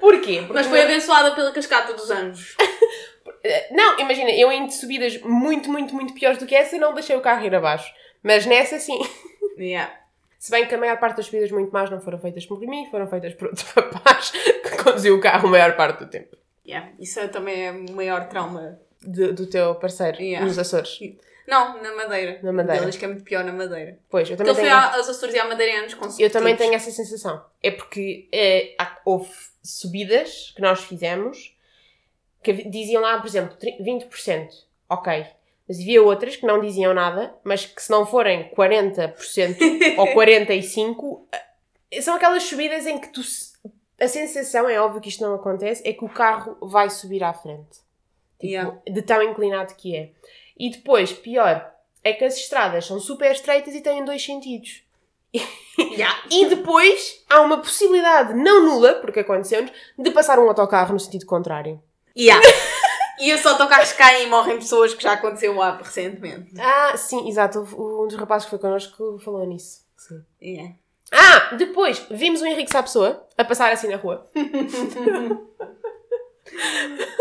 Porquê? 0.00 0.38
Porque 0.40 0.52
Mas 0.52 0.66
foi 0.66 0.82
abençoada 0.82 1.34
pela 1.34 1.52
cascata 1.52 1.92
dos 1.94 2.10
anjos. 2.10 2.56
Não, 3.70 3.98
imagina, 4.00 4.30
eu 4.30 4.50
em 4.50 4.70
subidas 4.70 5.20
muito, 5.20 5.70
muito, 5.70 5.94
muito 5.94 6.14
piores 6.14 6.38
do 6.38 6.46
que 6.46 6.54
essa 6.54 6.78
não 6.78 6.94
deixei 6.94 7.14
o 7.14 7.20
carro 7.20 7.44
ir 7.44 7.54
abaixo. 7.54 7.92
Mas 8.24 8.44
nessa 8.46 8.80
sim. 8.80 8.98
Yeah. 9.56 9.94
Se 10.38 10.50
bem 10.50 10.66
que 10.66 10.74
a 10.74 10.78
maior 10.78 10.98
parte 10.98 11.18
das 11.18 11.26
subidas 11.26 11.50
muito 11.52 11.70
más 11.72 11.88
não 11.90 12.00
foram 12.00 12.18
feitas 12.18 12.44
por 12.44 12.58
mim, 12.60 12.88
foram 12.90 13.06
feitas 13.06 13.34
por 13.34 13.48
outro 13.48 13.64
rapaz 13.76 14.32
que 14.32 14.82
conduziu 14.82 15.14
o 15.16 15.20
carro 15.20 15.46
a 15.46 15.50
maior 15.52 15.76
parte 15.76 16.00
do 16.04 16.10
tempo. 16.10 16.36
Yeah. 16.66 16.90
Isso 16.98 17.20
é 17.20 17.28
também 17.28 17.66
é 17.66 17.70
o 17.70 17.92
maior 17.92 18.28
trauma. 18.28 18.80
Do, 19.00 19.32
do 19.34 19.46
teu 19.46 19.74
parceiro, 19.76 20.20
Yeah. 20.20 20.44
nos 20.46 20.58
Açores. 20.58 20.98
Não, 21.46 21.80
na 21.82 21.94
Madeira. 21.94 22.40
Na 22.42 22.52
Madeira. 22.52 22.80
Ele 22.80 22.90
diz 22.90 22.96
que 22.98 23.04
é 23.04 23.08
muito 23.08 23.22
pior 23.22 23.44
na 23.44 23.52
Madeira. 23.52 23.98
Pois, 24.08 24.30
eu 24.30 24.36
também 24.36 24.54
foi 24.54 24.64
tenho... 24.64 24.74
aos 24.74 25.06
Açores 25.10 25.34
e 25.34 25.38
à 25.38 25.44
Madeira 25.46 25.78
anos 25.80 25.92
Eu 25.92 25.98
consecutivos. 25.98 26.32
também 26.32 26.56
tenho 26.56 26.72
essa 26.72 26.90
sensação. 26.90 27.44
É 27.62 27.70
porque 27.70 28.28
há- 28.78 28.98
houve 29.04 29.28
subidas 29.62 30.52
que 30.56 30.62
nós 30.62 30.80
fizemos 30.84 31.54
que 32.42 32.52
diziam 32.68 33.02
lá, 33.02 33.18
por 33.20 33.26
exemplo, 33.26 33.56
tri- 33.56 33.76
20%. 33.78 34.48
Ok. 34.88 35.26
Mas 35.66 35.78
havia 35.78 36.02
outras 36.02 36.36
que 36.36 36.46
não 36.46 36.60
diziam 36.60 36.92
nada, 36.92 37.34
mas 37.42 37.64
que 37.64 37.82
se 37.82 37.90
não 37.90 38.04
forem 38.06 38.50
40% 38.54 39.96
ou 39.98 40.06
45%, 40.08 41.20
eh, 41.90 42.00
são 42.02 42.14
aquelas 42.16 42.42
subidas 42.42 42.86
em 42.86 42.98
que 42.98 43.08
tu. 43.08 43.22
A 44.00 44.08
sensação, 44.08 44.68
é 44.68 44.78
óbvio 44.80 45.00
que 45.00 45.08
isto 45.08 45.22
não 45.22 45.34
acontece, 45.34 45.86
é 45.88 45.92
que 45.92 46.04
o 46.04 46.08
carro 46.08 46.56
vai 46.60 46.90
subir 46.90 47.22
à 47.22 47.32
frente. 47.32 47.78
Tipo, 48.38 48.52
Yeah. 48.52 48.78
de 48.86 49.00
tão 49.02 49.22
inclinado 49.22 49.74
que 49.74 49.96
é. 49.96 50.10
E 50.58 50.68
depois, 50.70 51.12
pior, 51.12 51.72
é 52.02 52.12
que 52.12 52.24
as 52.24 52.36
estradas 52.36 52.84
são 52.84 53.00
super 53.00 53.30
estreitas 53.32 53.74
e 53.74 53.80
têm 53.80 54.04
dois 54.04 54.22
sentidos. 54.24 54.82
Yeah. 55.76 56.16
E 56.30 56.46
depois 56.46 57.24
há 57.28 57.40
uma 57.40 57.58
possibilidade 57.58 58.32
não 58.34 58.64
nula, 58.64 58.94
porque 58.94 59.20
aconteceu-nos, 59.20 59.72
de 59.98 60.10
passar 60.12 60.38
um 60.38 60.48
autocarro 60.48 60.92
no 60.92 61.00
sentido 61.00 61.26
contrário. 61.26 61.82
Yeah. 62.16 62.40
e 63.20 63.32
os 63.32 63.44
autocarros 63.44 63.92
caem 63.92 64.26
e 64.26 64.30
morrem 64.30 64.58
pessoas 64.58 64.94
que 64.94 65.02
já 65.02 65.12
aconteceu 65.12 65.54
lá 65.54 65.76
recentemente. 65.76 66.52
Ah, 66.58 66.96
sim, 66.96 67.28
exato. 67.28 67.60
Um 67.60 68.06
dos 68.06 68.16
rapazes 68.16 68.44
que 68.46 68.50
foi 68.50 68.58
connosco 68.58 69.18
falou 69.18 69.46
nisso. 69.46 69.84
Sim. 69.96 70.22
Yeah. 70.42 70.74
Ah, 71.12 71.54
depois 71.54 72.04
vimos 72.10 72.42
o 72.42 72.46
Henrique 72.46 72.70
Sapessoa 72.70 73.26
a 73.36 73.44
passar 73.44 73.72
assim 73.72 73.88
na 73.88 73.96
rua. 73.96 74.26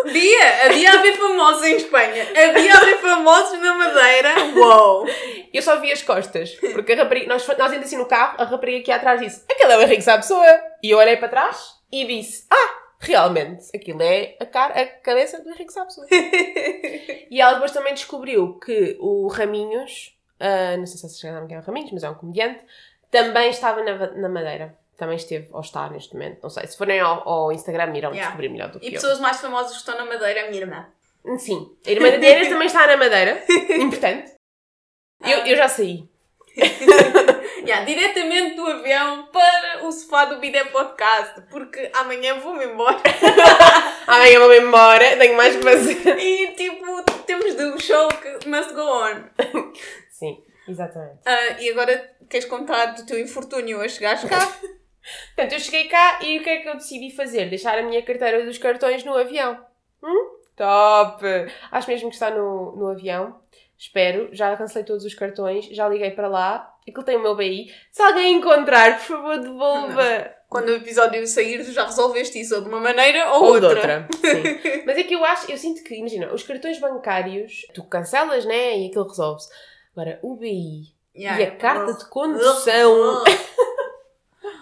Havia, 0.05 0.65
havia 0.65 0.91
a 0.91 0.97
ver 0.97 1.13
famosos 1.13 1.63
em 1.63 1.75
Espanha. 1.77 2.27
Havia 2.29 2.73
a 2.73 2.79
ver 2.81 2.97
famosos 2.97 3.59
na 3.59 3.73
Madeira. 3.73 4.33
Uou! 4.55 5.07
Eu 5.53 5.61
só 5.61 5.79
vi 5.79 5.91
as 5.91 6.01
costas, 6.01 6.55
porque 6.73 6.91
a 6.91 6.97
rapariga, 6.97 7.27
nós, 7.27 7.47
nós 7.47 7.71
ainda 7.71 7.85
assim 7.85 7.97
no 7.97 8.05
carro, 8.05 8.35
a 8.37 8.43
rapariga 8.43 8.79
aqui 8.79 8.91
atrás 8.91 9.21
disse: 9.21 9.45
Aquele 9.49 9.73
é 9.73 9.77
o 9.77 9.81
Henrique 9.81 10.01
Sapessoa. 10.01 10.45
E 10.83 10.91
eu 10.91 10.97
olhei 10.97 11.15
para 11.15 11.29
trás 11.29 11.73
e 11.91 12.05
disse: 12.05 12.45
Ah, 12.51 12.72
realmente, 13.03 13.65
aquilo 13.75 14.01
é 14.01 14.35
a, 14.39 14.45
cara, 14.45 14.81
a 14.81 14.87
cabeça 14.87 15.41
do 15.41 15.49
Henrique 15.49 15.73
Sapessoa. 15.73 16.07
e 17.29 17.39
ela 17.41 17.53
depois 17.53 17.71
também 17.71 17.93
descobriu 17.93 18.57
que 18.59 18.97
o 18.99 19.27
Raminhos, 19.27 20.17
ah, 20.39 20.77
não 20.77 20.85
sei 20.85 20.95
se 20.97 21.01
vocês 21.07 21.19
chegaram 21.19 21.45
quem 21.47 21.57
é 21.57 21.59
o 21.59 21.63
Raminhos, 21.63 21.91
mas 21.91 22.03
é 22.03 22.09
um 22.09 22.15
comediante, 22.15 22.61
também 23.11 23.49
estava 23.49 23.83
na, 23.83 24.11
na 24.13 24.29
Madeira. 24.29 24.77
Também 24.95 25.15
esteve, 25.17 25.47
ou 25.51 25.59
está 25.61 25.89
neste 25.89 26.13
momento, 26.13 26.39
não 26.43 26.49
sei. 26.51 26.67
Se 26.67 26.77
forem 26.77 26.99
ao, 26.99 27.27
ao 27.27 27.51
Instagram, 27.51 27.95
irão 27.97 28.11
Yeah. 28.11 28.27
descobrir 28.27 28.49
melhor 28.49 28.69
do 28.69 28.79
que 28.79 28.85
E 28.85 28.89
eu. 28.89 28.93
pessoas 28.93 29.19
mais 29.19 29.41
famosas 29.41 29.71
que 29.71 29.77
estão 29.79 29.97
na 29.97 30.05
Madeira, 30.05 30.45
a 30.45 30.49
minha 30.49 30.61
irmã. 30.61 30.85
Sim, 31.39 31.75
a 31.85 31.89
irmã 31.91 32.11
da 32.11 32.17
Diana 32.17 32.47
também 32.47 32.67
está 32.67 32.85
na 32.85 32.95
Madeira. 32.97 33.43
Importante. 33.81 34.33
Eu, 35.25 35.39
eu 35.47 35.55
já 35.57 35.67
saí. 35.67 36.07
Yeah, 37.59 37.85
diretamente 37.85 38.55
do 38.55 38.65
avião 38.65 39.27
para 39.27 39.85
o 39.85 39.91
sofá 39.91 40.25
do 40.25 40.39
Bidé 40.39 40.65
Podcast, 40.65 41.41
porque 41.49 41.89
amanhã 41.93 42.39
vou-me 42.39 42.65
embora. 42.65 42.97
Amanhã 44.07 44.39
vou 44.39 44.53
embora, 44.53 45.17
tenho 45.17 45.37
mais 45.37 45.55
que 45.55 45.63
fazer. 45.63 46.17
E 46.17 46.53
tipo, 46.55 47.03
temos 47.25 47.55
de 47.55 47.63
um 47.63 47.79
show 47.79 48.07
que 48.09 48.49
must 48.49 48.73
go 48.73 48.81
on. 48.81 49.23
Sim, 50.09 50.43
exatamente. 50.67 51.19
Ah, 51.25 51.61
e 51.61 51.69
agora 51.69 52.15
queres 52.29 52.45
contar 52.47 52.87
do 52.87 53.05
teu 53.05 53.19
infortúnio 53.19 53.81
a 53.81 53.87
chegares 53.87 54.23
cá? 54.23 54.39
Portanto, 55.35 55.53
eu 55.53 55.59
cheguei 55.59 55.87
cá 55.87 56.19
e 56.21 56.39
o 56.39 56.43
que 56.43 56.49
é 56.49 56.57
que 56.57 56.69
eu 56.69 56.75
decidi 56.75 57.15
fazer? 57.15 57.49
Deixar 57.49 57.77
a 57.77 57.83
minha 57.83 58.01
carteira 58.01 58.43
dos 58.43 58.57
cartões 58.57 59.03
no 59.03 59.15
avião. 59.15 59.63
Hum? 60.01 60.37
Top! 60.55 61.23
Acho 61.71 61.89
mesmo 61.89 62.09
que 62.09 62.15
está 62.15 62.29
no, 62.29 62.75
no 62.75 62.87
avião. 62.87 63.42
Espero. 63.83 64.29
Já 64.31 64.55
cancelei 64.55 64.85
todos 64.85 65.03
os 65.03 65.13
cartões, 65.13 65.65
já 65.65 65.89
liguei 65.89 66.11
para 66.11 66.29
lá. 66.29 66.73
Aquilo 66.87 67.03
tem 67.03 67.17
o 67.17 67.21
meu 67.21 67.35
BI. 67.35 67.69
Se 67.91 68.01
alguém 68.01 68.35
encontrar, 68.35 68.97
por 68.97 69.05
favor, 69.05 69.37
devolva. 69.37 70.33
Quando 70.47 70.69
o 70.69 70.75
episódio 70.75 71.27
sair, 71.27 71.65
tu 71.65 71.73
já 71.73 71.83
resolveste 71.85 72.39
isso 72.39 72.55
ou 72.55 72.61
de 72.61 72.69
uma 72.69 72.79
maneira 72.79 73.29
ou, 73.33 73.43
Ou 73.43 73.59
de 73.59 73.65
outra. 73.65 74.07
outra. 74.09 74.31
Sim. 74.31 74.83
Mas 74.87 74.97
é 74.97 75.03
que 75.03 75.13
eu 75.13 75.25
acho, 75.25 75.51
eu 75.51 75.57
sinto 75.57 75.83
que, 75.83 75.95
imagina, 75.95 76.33
os 76.33 76.43
cartões 76.43 76.79
bancários, 76.79 77.65
tu 77.73 77.83
cancelas, 77.83 78.45
né? 78.45 78.77
E 78.79 78.87
aquilo 78.87 79.05
resolve-se. 79.05 79.49
Agora, 79.91 80.17
o 80.21 80.37
BI 80.37 80.93
Yeah. 81.15 81.41
e 81.41 81.45
a 81.45 81.51
carta 81.57 81.93
de 81.93 82.05
condução. 82.09 83.21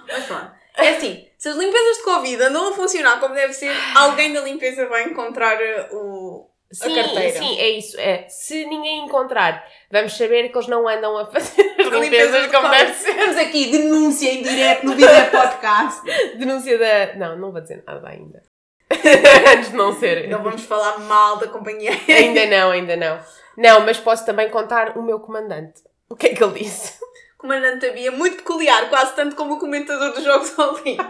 Mas 0.08 0.26
pronto. 0.26 0.52
É 0.76 0.90
assim, 0.90 1.28
se 1.38 1.48
as 1.48 1.56
limpezas 1.58 1.98
de 1.98 2.04
Covid 2.04 2.44
andam 2.44 2.70
a 2.70 2.74
funcionar 2.74 3.20
como 3.20 3.36
deve 3.36 3.54
ser, 3.54 3.72
alguém 3.96 4.34
da 4.34 4.42
limpeza 4.42 4.88
vai 4.88 5.04
encontrar 5.04 5.58
uh, 5.92 5.96
o, 5.96 6.51
Sim, 6.72 6.96
carteira. 6.96 7.38
sim, 7.38 7.60
é 7.60 7.70
isso. 7.70 8.00
É. 8.00 8.26
Se 8.30 8.66
ninguém 8.66 9.04
encontrar, 9.06 9.66
vamos 9.92 10.16
saber 10.16 10.50
que 10.50 10.58
eles 10.58 10.68
não 10.68 10.88
andam 10.88 11.18
a 11.18 11.26
fazer 11.26 11.62
as 11.78 11.88
limpezas 11.88 12.48
como 12.48 12.70
deve 12.70 12.94
ser. 12.94 13.14
Temos 13.14 13.38
aqui 13.38 13.72
denúncia 13.72 14.32
em 14.32 14.42
direto 14.42 14.86
no 14.86 14.96
Bidé 14.96 15.26
Podcast. 15.26 16.02
Denúncia 16.38 16.78
da. 16.78 17.16
Não, 17.16 17.38
não 17.38 17.52
vou 17.52 17.62
dizer 17.62 17.84
nada 17.86 18.08
ainda. 18.08 18.42
Antes 19.54 19.72
de 19.72 19.76
não 19.76 19.94
ser. 19.94 20.30
Não 20.30 20.42
vamos 20.42 20.64
falar 20.64 20.98
mal 21.00 21.38
da 21.38 21.48
companhia. 21.48 21.92
Ainda 22.08 22.46
não, 22.46 22.72
ainda 22.72 22.96
não. 22.96 23.20
Não, 23.58 23.86
mas 23.86 23.98
posso 23.98 24.26
também 24.26 24.50
contar 24.50 24.98
o 24.98 25.02
meu 25.02 25.20
comandante. 25.20 25.82
O 26.10 26.16
que 26.16 26.28
é 26.28 26.34
que 26.34 26.44
ele 26.44 26.60
disse? 26.60 27.00
Comandante 27.38 27.86
havia 27.86 28.12
muito 28.12 28.38
peculiar, 28.38 28.90
quase 28.90 29.16
tanto 29.16 29.36
como 29.36 29.56
o 29.56 29.60
comentador 29.60 30.14
dos 30.14 30.24
Jogos 30.24 30.58
Olímpicos. 30.58 31.06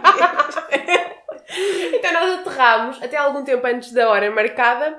Então 1.92 2.12
nós 2.12 2.40
aterramos 2.40 3.02
até 3.02 3.16
algum 3.16 3.44
tempo 3.44 3.66
antes 3.66 3.92
da 3.92 4.08
hora 4.08 4.30
marcada 4.30 4.98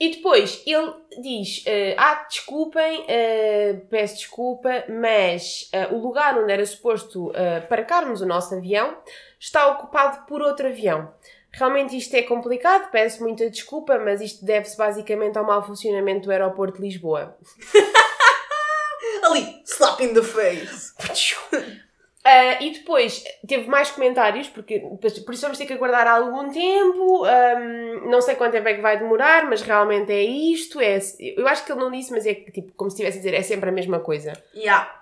e 0.00 0.10
depois 0.10 0.62
ele 0.64 0.92
diz: 1.20 1.64
eh, 1.66 1.96
Ah, 1.98 2.24
desculpem, 2.28 3.04
eh, 3.08 3.80
peço 3.90 4.16
desculpa, 4.16 4.84
mas 4.88 5.68
eh, 5.72 5.88
o 5.88 5.98
lugar 5.98 6.38
onde 6.38 6.52
era 6.52 6.64
suposto 6.64 7.32
parcarmos 7.68 8.20
o 8.20 8.26
nosso 8.26 8.54
avião 8.54 8.96
está 9.40 9.66
ocupado 9.68 10.26
por 10.26 10.40
outro 10.40 10.68
avião. 10.68 11.12
Realmente 11.50 11.96
isto 11.96 12.14
é 12.14 12.22
complicado, 12.22 12.90
peço 12.90 13.22
muita 13.22 13.50
desculpa, 13.50 13.98
mas 13.98 14.20
isto 14.20 14.44
deve-se 14.44 14.76
basicamente 14.76 15.36
ao 15.36 15.44
mau 15.44 15.64
funcionamento 15.64 16.26
do 16.26 16.30
aeroporto 16.30 16.76
de 16.76 16.82
Lisboa. 16.82 17.36
Ali, 19.24 19.62
slap 19.64 20.00
in 20.00 20.14
the 20.14 20.22
face. 20.22 20.92
Ah, 22.30 22.62
e 22.62 22.72
depois 22.72 23.24
teve 23.46 23.70
mais 23.70 23.90
comentários, 23.90 24.50
porque 24.50 24.80
por 25.00 25.32
isso 25.32 25.40
vamos 25.40 25.56
ter 25.56 25.64
que 25.64 25.72
aguardar 25.72 26.06
algum 26.06 26.52
tempo. 26.52 27.24
ahm, 27.24 28.10
não 28.10 28.20
sei 28.20 28.34
quanto 28.34 28.52
tempo 28.52 28.68
é 28.68 28.74
que 28.74 28.82
vai 28.82 28.98
demorar, 28.98 29.48
mas 29.48 29.62
realmente 29.62 30.12
é 30.12 30.22
isto. 30.22 30.78
É, 30.78 30.98
eu 31.18 31.48
acho 31.48 31.64
que 31.64 31.72
ele 31.72 31.80
não 31.80 31.90
disse, 31.90 32.12
mas 32.12 32.26
é 32.26 32.34
tipo, 32.34 32.70
como 32.76 32.90
se 32.90 32.96
estivesse 32.96 33.16
a 33.16 33.20
dizer, 33.22 33.34
é 33.34 33.42
sempre 33.42 33.70
a 33.70 33.72
mesma 33.72 34.00
coisa. 34.00 34.34
Yeah. 34.54 34.94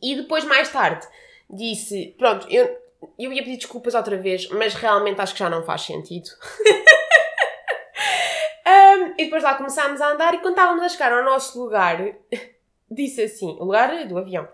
E 0.00 0.16
depois, 0.16 0.42
mais 0.44 0.70
tarde, 0.70 1.06
disse: 1.50 2.14
Pronto, 2.16 2.46
eu, 2.48 2.64
eu 3.18 3.30
ia 3.30 3.42
pedir 3.42 3.58
desculpas 3.58 3.94
outra 3.94 4.16
vez, 4.16 4.48
mas 4.48 4.72
realmente 4.72 5.20
acho 5.20 5.34
que 5.34 5.40
já 5.40 5.50
não 5.50 5.64
faz 5.64 5.82
sentido. 5.82 6.30
Ahm, 8.64 9.12
e 9.18 9.24
depois 9.24 9.42
lá 9.42 9.54
começámos 9.54 10.00
a 10.00 10.12
andar 10.12 10.32
e 10.32 10.38
quando 10.38 10.54
estávamos 10.54 10.82
a 10.82 10.88
chegar 10.88 11.12
ao 11.12 11.26
nosso 11.26 11.62
lugar, 11.62 11.98
disse 12.90 13.20
assim: 13.20 13.54
o 13.60 13.64
lugar 13.64 14.06
do 14.06 14.16
avião. 14.16 14.48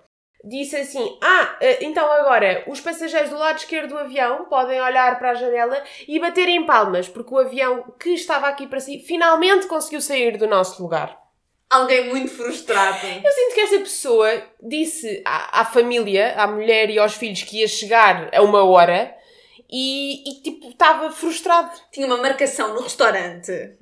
Disse 0.44 0.76
assim: 0.76 1.18
Ah, 1.22 1.56
eh, 1.60 1.78
então 1.84 2.10
agora 2.10 2.64
os 2.66 2.80
passageiros 2.80 3.30
do 3.30 3.38
lado 3.38 3.58
esquerdo 3.58 3.90
do 3.90 3.98
avião 3.98 4.46
podem 4.46 4.80
olhar 4.80 5.18
para 5.18 5.30
a 5.30 5.34
janela 5.34 5.82
e 6.06 6.18
bater 6.18 6.48
em 6.48 6.64
palmas, 6.64 7.08
porque 7.08 7.34
o 7.34 7.38
avião 7.38 7.94
que 7.98 8.10
estava 8.10 8.48
aqui 8.48 8.66
para 8.66 8.80
si 8.80 8.98
finalmente 9.00 9.66
conseguiu 9.66 10.00
sair 10.00 10.36
do 10.36 10.46
nosso 10.46 10.82
lugar. 10.82 11.18
Alguém 11.68 12.08
muito 12.08 12.32
frustrado. 12.32 12.98
Eu 13.06 13.32
sinto 13.32 13.54
que 13.54 13.60
esta 13.60 13.78
pessoa 13.78 14.42
disse 14.60 15.22
à, 15.24 15.60
à 15.60 15.64
família, 15.64 16.34
à 16.36 16.46
mulher 16.46 16.90
e 16.90 16.98
aos 16.98 17.14
filhos 17.14 17.42
que 17.44 17.58
ia 17.58 17.68
chegar 17.68 18.28
a 18.34 18.42
uma 18.42 18.64
hora 18.64 19.14
e, 19.72 20.28
e, 20.28 20.42
tipo, 20.42 20.68
estava 20.70 21.10
frustrado. 21.12 21.70
Tinha 21.92 22.06
uma 22.06 22.16
marcação 22.16 22.74
no 22.74 22.80
restaurante. 22.82 23.52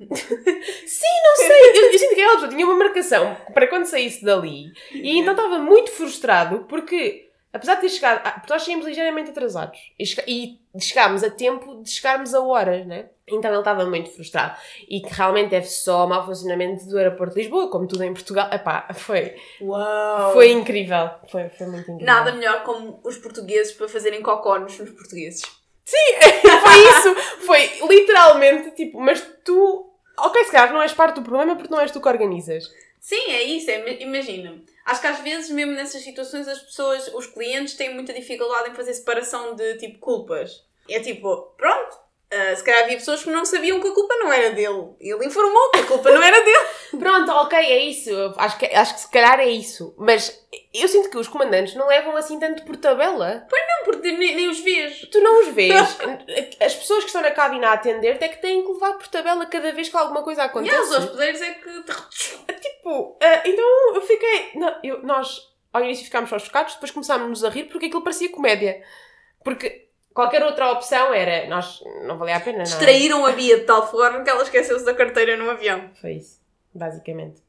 Sim, 0.85 1.21
não 1.23 1.35
sei. 1.35 1.69
Eu, 1.75 1.91
eu 1.91 1.99
sinto 1.99 2.15
que 2.15 2.21
pessoa 2.25 2.47
tinha 2.49 2.65
uma 2.65 2.75
marcação 2.75 3.35
para 3.53 3.67
quando 3.67 3.85
saísse 3.85 4.23
dali 4.23 4.71
e 4.91 5.17
então 5.17 5.33
estava 5.33 5.57
muito 5.59 5.91
frustrado 5.91 6.65
porque, 6.69 7.29
apesar 7.51 7.75
de 7.75 7.81
ter 7.81 7.89
chegado. 7.89 8.21
ah, 8.23 8.31
Porque 8.31 8.53
nós 8.53 8.63
saímos 8.63 8.85
ligeiramente 8.85 9.31
atrasados 9.31 9.79
e, 9.99 10.03
e 10.27 10.59
chegámos 10.81 11.23
a 11.23 11.29
tempo 11.31 11.81
de 11.81 11.89
chegarmos 11.89 12.33
a 12.33 12.41
horas, 12.41 12.85
né? 12.85 13.09
Então 13.27 13.51
ele 13.51 13.59
estava 13.59 13.85
muito 13.85 14.09
frustrado 14.09 14.57
e 14.87 15.01
que 15.01 15.13
realmente 15.13 15.49
deve 15.49 15.67
só 15.67 15.99
ao 16.01 16.07
mau 16.07 16.25
funcionamento 16.25 16.85
do 16.87 16.97
aeroporto 16.97 17.35
de 17.35 17.41
Lisboa, 17.41 17.69
como 17.69 17.87
tudo 17.87 18.03
em 18.03 18.13
Portugal. 18.13 18.49
Epá, 18.51 18.87
foi, 18.93 19.35
Uau! 19.61 20.33
foi 20.33 20.51
incrível. 20.51 21.09
Foi, 21.27 21.47
foi 21.49 21.67
muito 21.67 21.91
incrível. 21.91 22.05
Nada 22.05 22.31
melhor 22.31 22.63
como 22.63 22.99
os 23.03 23.17
portugueses 23.17 23.71
para 23.73 23.87
fazerem 23.87 24.21
cocónos 24.23 24.79
nos 24.79 24.89
portugueses. 24.91 25.43
Foi 26.61 26.77
isso! 26.89 27.15
Foi 27.45 27.69
literalmente 27.87 28.71
tipo, 28.71 28.99
mas 28.99 29.21
tu. 29.43 29.85
Ok, 30.17 30.43
se 30.43 30.51
calhar 30.51 30.73
não 30.73 30.81
és 30.81 30.93
parte 30.93 31.15
do 31.15 31.21
problema 31.21 31.55
porque 31.55 31.71
não 31.73 31.79
és 31.81 31.91
tu 31.91 32.01
que 32.01 32.07
organizas. 32.07 32.69
Sim, 32.99 33.31
é 33.31 33.43
isso. 33.43 33.71
É, 33.71 34.01
imagina. 34.01 34.61
Acho 34.85 35.01
que 35.01 35.07
às 35.07 35.19
vezes, 35.19 35.49
mesmo 35.49 35.71
nessas 35.73 36.01
situações, 36.03 36.47
as 36.47 36.59
pessoas, 36.59 37.07
os 37.13 37.27
clientes 37.27 37.75
têm 37.75 37.93
muita 37.93 38.11
dificuldade 38.13 38.69
em 38.71 38.75
fazer 38.75 38.93
separação 38.93 39.55
de 39.55 39.75
tipo 39.77 39.99
culpas. 39.99 40.63
É 40.89 40.99
tipo, 40.99 41.53
pronto. 41.55 41.97
ah, 42.31 42.55
se 42.55 42.63
calhar 42.63 42.83
havia 42.83 42.97
pessoas 42.97 43.23
que 43.23 43.29
não 43.29 43.45
sabiam 43.45 43.79
que 43.79 43.87
a 43.87 43.93
culpa 43.93 44.15
não 44.15 44.33
era 44.33 44.49
dele. 44.51 44.89
Ele 44.99 45.25
informou 45.25 45.71
que 45.71 45.79
a 45.79 45.85
culpa 45.85 46.11
não 46.11 46.21
era 46.21 46.41
dele. 46.43 46.65
Pronto, 46.99 47.31
ok, 47.31 47.57
é 47.57 47.83
isso. 47.83 48.11
Acho 48.37 48.57
que, 48.57 48.65
acho 48.65 48.93
que 48.95 49.01
se 49.01 49.11
calhar 49.11 49.39
é 49.39 49.47
isso. 49.47 49.93
Mas 49.97 50.43
eu 50.73 50.87
sinto 50.87 51.09
que 51.09 51.17
os 51.17 51.27
comandantes 51.27 51.75
não 51.75 51.87
levam 51.87 52.17
assim 52.17 52.39
tanto 52.39 52.63
por 52.63 52.75
tabela. 52.75 53.47
Não, 53.51 53.68
porque 53.85 54.11
nem, 54.11 54.35
nem 54.35 54.47
os 54.49 54.59
vês. 54.59 55.01
Tu 55.11 55.19
não 55.21 55.41
os 55.41 55.47
vês. 55.53 55.73
As 56.61 56.75
pessoas 56.75 56.99
que 57.01 57.07
estão 57.09 57.21
na 57.21 57.31
cabine 57.31 57.65
a 57.65 57.73
atender 57.73 58.17
é 58.21 58.27
que 58.27 58.41
têm 58.41 58.61
que 58.63 58.71
levar 58.71 58.93
por 58.93 59.07
tabela 59.07 59.45
cada 59.45 59.71
vez 59.71 59.89
que 59.89 59.97
alguma 59.97 60.23
coisa 60.23 60.41
E 60.41 60.45
acontece. 60.45 60.79
os 60.81 60.91
hospedeiros 60.97 61.41
é 61.41 61.51
que. 61.53 61.83
Tipo, 62.59 63.17
ah, 63.21 63.41
então 63.45 63.95
eu 63.95 64.01
fiquei. 64.01 64.51
não, 64.55 64.75
eu- 64.83 65.03
nós 65.03 65.47
ao 65.71 65.83
início 65.83 66.05
ficámos 66.05 66.29
só 66.29 66.39
chocados, 66.39 66.73
depois 66.73 66.91
começámos-nos 66.91 67.43
a 67.43 67.49
rir 67.49 67.65
porque 67.65 67.85
aquilo 67.87 68.01
parecia 68.03 68.29
comédia. 68.31 68.81
Porque 69.43 69.87
qualquer 70.13 70.43
outra 70.43 70.71
opção 70.71 71.13
era. 71.13 71.47
Nós 71.47 71.81
não 72.05 72.17
valia 72.17 72.37
a 72.37 72.39
pena, 72.39 72.57
não. 72.57 72.61
é? 72.63 72.65
Distraíram 72.65 73.25
a 73.25 73.31
Bia 73.31 73.57
de 73.59 73.65
tal 73.65 73.89
forma 73.89 74.23
que 74.23 74.29
ela 74.29 74.43
esqueceu-se 74.43 74.83
da 74.85 74.93
carteira 74.93 75.37
no 75.37 75.49
avião. 75.49 75.91
Foi 76.01 76.13
isso, 76.13 76.39
basicamente. 76.73 77.41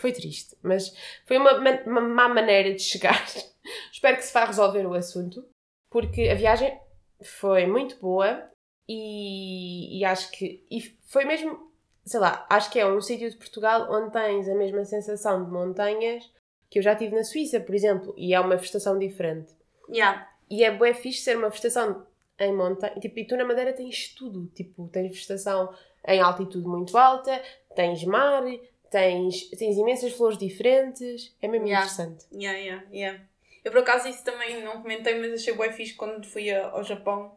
Foi 0.00 0.12
triste, 0.12 0.56
mas 0.62 0.94
foi 1.26 1.36
uma, 1.38 1.58
ma- 1.58 1.82
uma 1.86 2.00
má 2.00 2.28
maneira 2.28 2.72
de 2.74 2.82
chegar. 2.82 3.24
Espero 3.92 4.16
que 4.16 4.24
se 4.24 4.32
vá 4.32 4.44
resolver 4.44 4.86
o 4.86 4.94
assunto, 4.94 5.44
porque 5.90 6.28
a 6.28 6.34
viagem 6.34 6.78
foi 7.22 7.66
muito 7.66 7.96
boa 8.00 8.48
e, 8.88 9.98
e 9.98 10.04
acho 10.04 10.30
que 10.30 10.64
e 10.70 10.80
foi 11.04 11.24
mesmo, 11.24 11.70
sei 12.04 12.20
lá, 12.20 12.46
acho 12.48 12.70
que 12.70 12.78
é 12.78 12.86
um 12.86 13.00
sítio 13.00 13.30
de 13.30 13.36
Portugal 13.36 13.88
onde 13.90 14.12
tens 14.12 14.48
a 14.48 14.54
mesma 14.54 14.84
sensação 14.84 15.44
de 15.44 15.50
montanhas 15.50 16.30
que 16.70 16.78
eu 16.78 16.82
já 16.82 16.94
tive 16.94 17.16
na 17.16 17.24
Suíça, 17.24 17.58
por 17.60 17.74
exemplo, 17.74 18.14
e 18.16 18.32
é 18.32 18.40
uma 18.40 18.56
vegetação 18.56 18.98
diferente. 18.98 19.52
Yeah. 19.88 20.28
E 20.48 20.62
é 20.64 20.70
bué 20.70 20.94
fixe 20.94 21.22
ser 21.22 21.36
uma 21.36 21.48
vegetação 21.48 22.06
em 22.38 22.54
montanha. 22.54 22.94
Tipo, 23.00 23.18
e 23.18 23.26
tu 23.26 23.36
na 23.36 23.44
Madeira 23.44 23.72
tens 23.72 24.14
tudo. 24.14 24.46
Tipo, 24.54 24.88
tens 24.88 25.08
vegetação 25.08 25.74
em 26.06 26.20
altitude 26.20 26.66
muito 26.66 26.96
alta, 26.96 27.42
tens 27.74 28.04
mar, 28.04 28.44
tens, 28.90 29.48
tens 29.50 29.76
imensas 29.76 30.12
flores 30.12 30.36
diferentes. 30.38 31.34
É 31.40 31.48
mesmo 31.48 31.66
Yeah. 31.66 31.86
interessante. 31.86 32.24
Yeah, 32.32 32.58
yeah, 32.58 32.84
yeah. 32.92 33.20
Eu 33.64 33.70
por 33.72 33.80
acaso 33.80 34.08
isso 34.08 34.24
também 34.24 34.62
não 34.62 34.80
comentei, 34.82 35.18
mas 35.18 35.32
achei 35.40 35.54
bem 35.54 35.72
fixe 35.72 35.94
quando 35.94 36.26
fui 36.26 36.50
ao 36.50 36.82
Japão. 36.82 37.34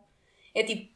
É 0.56 0.64
tipo, 0.64 0.92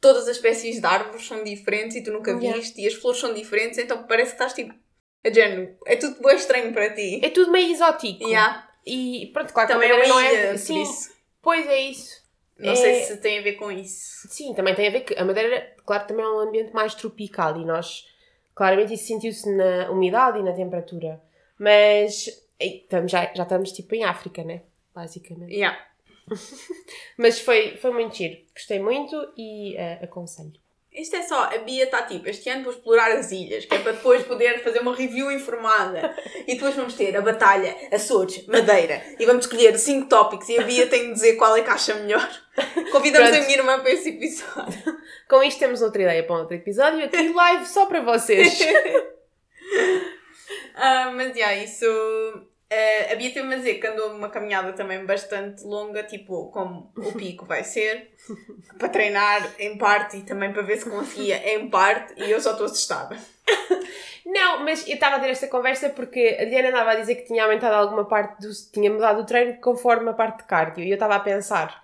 todas 0.00 0.24
as 0.28 0.36
espécies 0.36 0.80
de 0.80 0.86
árvores 0.86 1.26
são 1.26 1.42
diferentes 1.44 1.96
e 1.96 2.02
tu 2.02 2.10
nunca 2.12 2.30
Yeah. 2.32 2.56
viste, 2.58 2.80
e 2.80 2.86
as 2.86 2.94
flores 2.94 3.20
são 3.20 3.32
diferentes, 3.34 3.78
então 3.78 4.04
parece 4.06 4.30
que 4.30 4.34
estás 4.36 4.52
tipo. 4.52 4.74
A 5.24 5.32
género, 5.32 5.76
é 5.84 5.96
tudo 5.96 6.22
bem 6.22 6.36
estranho 6.36 6.72
para 6.72 6.94
ti. 6.94 7.20
É 7.24 7.28
tudo 7.30 7.50
meio 7.50 7.72
exótico. 7.72 8.22
Yeah. 8.22 8.68
E 8.86 9.30
pronto, 9.32 9.52
claro 9.52 9.66
que 9.66 9.72
a 9.72 9.76
Também 9.76 9.90
é 9.90 10.06
não 10.08 10.20
é. 10.20 10.48
por 10.52 10.58
Sim, 10.58 10.80
isso. 10.82 11.10
pois 11.42 11.66
é 11.66 11.80
isso. 11.80 12.22
Não 12.56 12.72
É- 12.72 12.76
sei 12.76 13.02
se 13.02 13.16
tem 13.18 13.38
a 13.38 13.42
ver 13.42 13.54
com 13.54 13.70
isso. 13.70 14.26
Sim, 14.28 14.54
também 14.54 14.74
tem 14.76 14.86
a 14.88 14.90
ver 14.90 15.00
que 15.02 15.14
a 15.18 15.24
Madeira, 15.24 15.74
claro, 15.84 16.06
também 16.06 16.24
é 16.24 16.28
um 16.28 16.38
ambiente 16.38 16.72
mais 16.72 16.94
tropical 16.94 17.60
e 17.60 17.64
nós, 17.64 18.04
claramente, 18.58 18.94
isso 18.94 19.06
sentiu-se 19.06 19.48
na 19.54 19.88
umidade 19.88 20.40
e 20.40 20.42
na 20.42 20.52
temperatura. 20.52 21.22
Mas 21.56 22.26
ei, 22.58 22.80
estamos, 22.82 23.12
já, 23.12 23.32
já 23.32 23.44
estamos 23.44 23.70
tipo 23.70 23.94
em 23.94 24.02
África, 24.02 24.42
né? 24.42 24.62
Basicamente. 24.92 25.54
Yeah. 25.54 25.78
Mas 27.16 27.38
foi, 27.38 27.76
foi 27.76 27.92
muito 27.92 28.16
giro. 28.16 28.36
Gostei 28.52 28.80
muito 28.80 29.32
e 29.36 29.76
eh, 29.76 30.00
aconselho. 30.02 30.58
Isto 30.98 31.14
é 31.14 31.22
só, 31.22 31.44
a 31.44 31.58
Bia 31.58 31.84
está 31.84 32.02
tipo, 32.02 32.28
este 32.28 32.50
ano 32.50 32.64
vou 32.64 32.72
explorar 32.72 33.12
as 33.12 33.30
ilhas, 33.30 33.64
que 33.64 33.72
é 33.72 33.78
para 33.78 33.92
depois 33.92 34.24
poder 34.24 34.64
fazer 34.64 34.80
uma 34.80 34.94
review 34.94 35.30
informada. 35.30 36.12
E 36.44 36.54
depois 36.54 36.74
vamos 36.74 36.94
ter 36.94 37.16
a 37.16 37.20
batalha, 37.20 37.76
Açores, 37.92 38.44
Madeira. 38.48 39.00
E 39.16 39.24
vamos 39.24 39.44
escolher 39.44 39.78
cinco 39.78 40.08
tópicos 40.08 40.48
e 40.48 40.58
a 40.58 40.64
Bia 40.64 40.88
tem 40.88 41.06
de 41.06 41.12
dizer 41.12 41.36
qual 41.36 41.56
é 41.56 41.62
que 41.62 41.70
acha 41.70 41.94
melhor. 41.94 42.28
Convidamos 42.90 43.28
Pronto. 43.28 43.42
a 43.42 43.46
minha 43.46 43.58
irmã 43.58 43.78
para 43.78 43.92
esse 43.92 44.08
episódio. 44.08 44.98
Com 45.28 45.40
isto 45.44 45.60
temos 45.60 45.82
outra 45.82 46.02
ideia 46.02 46.24
para 46.24 46.34
um 46.34 46.40
outro 46.40 46.56
episódio 46.56 47.04
aqui 47.04 47.32
live 47.32 47.66
só 47.66 47.86
para 47.86 48.00
vocês. 48.00 48.58
Ah, 50.80 51.10
mas, 51.12 51.36
já, 51.36 51.54
isso... 51.56 51.84
ah, 52.70 53.12
a 53.12 53.16
Bia 53.16 53.32
teve-me 53.32 53.54
a 53.54 53.58
dizer 53.58 53.74
que 53.74 53.86
andou 53.86 54.12
uma 54.12 54.28
caminhada 54.28 54.72
também 54.72 55.04
bastante 55.06 55.64
longa, 55.64 56.02
tipo, 56.02 56.50
como 56.50 56.92
o 56.96 57.12
pico 57.12 57.46
vai 57.46 57.64
ser, 57.64 58.12
para 58.78 58.88
treinar 58.88 59.54
em 59.58 59.78
parte 59.78 60.18
e 60.18 60.22
também 60.22 60.52
para 60.52 60.62
ver 60.62 60.76
se 60.76 60.88
conseguia 60.88 61.54
em 61.54 61.68
parte, 61.70 62.14
e 62.16 62.30
eu 62.30 62.40
só 62.40 62.52
estou 62.52 62.66
assustada. 62.66 63.16
Não, 64.26 64.62
mas 64.62 64.86
eu 64.86 64.94
estava 64.94 65.16
a 65.16 65.20
ter 65.20 65.30
esta 65.30 65.48
conversa 65.48 65.88
porque 65.88 66.36
a 66.38 66.44
Diana 66.44 66.68
andava 66.68 66.90
a 66.90 66.94
dizer 66.96 67.14
que 67.14 67.26
tinha 67.26 67.44
aumentado 67.44 67.74
alguma 67.74 68.04
parte 68.04 68.42
do. 68.42 68.50
tinha 68.70 68.90
mudado 68.90 69.22
o 69.22 69.24
treino 69.24 69.58
conforme 69.58 70.10
a 70.10 70.12
parte 70.12 70.38
de 70.38 70.44
cardio. 70.44 70.84
E 70.84 70.90
eu 70.90 70.94
estava 70.94 71.14
a 71.16 71.20
pensar 71.20 71.82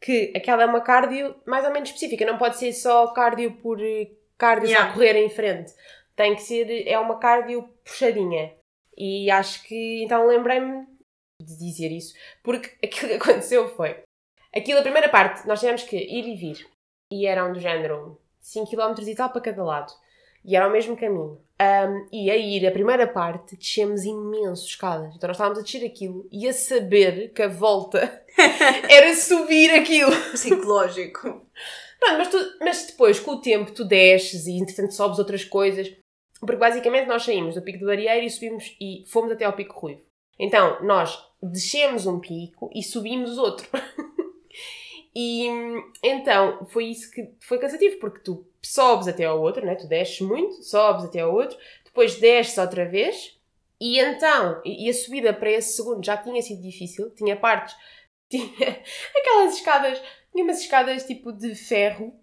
que 0.00 0.32
aquela 0.34 0.62
é 0.62 0.66
uma 0.66 0.80
cardio 0.80 1.36
mais 1.44 1.66
ou 1.66 1.70
menos 1.70 1.90
específica. 1.90 2.24
Não 2.24 2.38
pode 2.38 2.56
ser 2.56 2.72
só 2.72 3.08
cardio 3.08 3.52
por 3.56 3.78
eh, 3.82 4.08
cardio 4.38 4.70
Yeah. 4.70 4.88
a 4.90 4.92
correr 4.94 5.16
em 5.16 5.28
frente. 5.28 5.74
Tem 6.16 6.34
que 6.34 6.40
ser. 6.40 6.88
é 6.88 6.98
uma 6.98 7.18
cardio 7.18 7.68
puxadinha. 7.84 8.54
E 8.96 9.30
acho 9.30 9.62
que. 9.64 10.02
então 10.04 10.26
lembrei-me 10.26 10.86
de 11.40 11.56
dizer 11.58 11.90
isso. 11.90 12.14
Porque 12.42 12.70
aquilo 12.86 13.08
que 13.08 13.14
aconteceu 13.16 13.68
foi. 13.74 14.00
Aquilo, 14.54 14.80
a 14.80 14.82
primeira 14.82 15.08
parte, 15.08 15.46
nós 15.48 15.60
tivemos 15.60 15.82
que 15.82 15.96
ir 15.96 16.28
e 16.28 16.36
vir. 16.36 16.66
E 17.10 17.26
eram 17.26 17.52
do 17.52 17.60
género 17.60 18.20
5km 18.42 19.06
e 19.06 19.14
tal 19.14 19.30
para 19.30 19.40
cada 19.40 19.62
lado. 19.64 19.92
E 20.44 20.56
era 20.56 20.68
o 20.68 20.72
mesmo 20.72 20.96
caminho. 20.96 21.40
Um, 21.60 22.08
e 22.12 22.28
a 22.30 22.36
ir, 22.36 22.66
a 22.66 22.72
primeira 22.72 23.06
parte, 23.06 23.56
descemos 23.56 24.04
imenso 24.04 24.66
escadas. 24.66 25.14
Então 25.14 25.28
nós 25.28 25.36
estávamos 25.36 25.58
a 25.60 25.62
descer 25.62 25.86
aquilo 25.86 26.28
e 26.32 26.48
a 26.48 26.52
saber 26.52 27.32
que 27.32 27.42
a 27.42 27.48
volta 27.48 28.24
era 28.90 29.14
subir 29.14 29.70
aquilo. 29.70 30.10
Psicológico. 30.32 31.46
Pronto, 32.00 32.18
mas, 32.18 32.28
tu- 32.28 32.56
mas 32.60 32.86
depois, 32.88 33.20
com 33.20 33.32
o 33.32 33.40
tempo, 33.40 33.70
tu 33.72 33.84
desces 33.84 34.46
e 34.46 34.58
entretanto 34.58 34.92
sobes 34.94 35.18
outras 35.20 35.44
coisas. 35.44 35.94
Porque 36.44 36.56
basicamente 36.56 37.06
nós 37.06 37.22
saímos 37.22 37.54
do 37.54 37.62
Pico 37.62 37.78
do 37.78 37.90
Arieiro 37.90 38.26
e 38.26 38.30
subimos 38.30 38.76
e 38.80 39.04
fomos 39.06 39.32
até 39.32 39.44
ao 39.44 39.52
Pico 39.52 39.78
Ruivo. 39.78 40.02
Então 40.38 40.82
nós 40.84 41.18
descemos 41.42 42.06
um 42.06 42.18
pico 42.18 42.70
e 42.74 42.82
subimos 42.82 43.38
outro. 43.38 43.68
e 45.14 45.46
então 46.02 46.66
foi 46.66 46.86
isso 46.86 47.10
que 47.10 47.32
foi 47.40 47.58
cansativo, 47.58 47.98
porque 47.98 48.20
tu 48.20 48.46
sobes 48.60 49.08
até 49.08 49.24
ao 49.24 49.40
outro, 49.40 49.64
né? 49.64 49.74
tu 49.74 49.86
desces 49.86 50.20
muito, 50.20 50.62
sobes 50.62 51.04
até 51.04 51.20
ao 51.20 51.32
outro, 51.32 51.56
depois 51.84 52.16
desces 52.16 52.58
outra 52.58 52.84
vez 52.84 53.38
e 53.80 53.98
então, 53.98 54.62
e 54.64 54.88
a 54.88 54.94
subida 54.94 55.32
para 55.32 55.50
esse 55.50 55.74
segundo 55.74 56.04
já 56.04 56.16
tinha 56.16 56.40
sido 56.40 56.62
difícil, 56.62 57.10
tinha 57.16 57.34
partes, 57.34 57.74
tinha 58.30 58.80
aquelas 59.16 59.56
escadas 59.56 60.00
tinha 60.30 60.44
umas 60.44 60.60
escadas 60.60 61.04
tipo 61.04 61.32
de 61.32 61.54
ferro, 61.56 62.14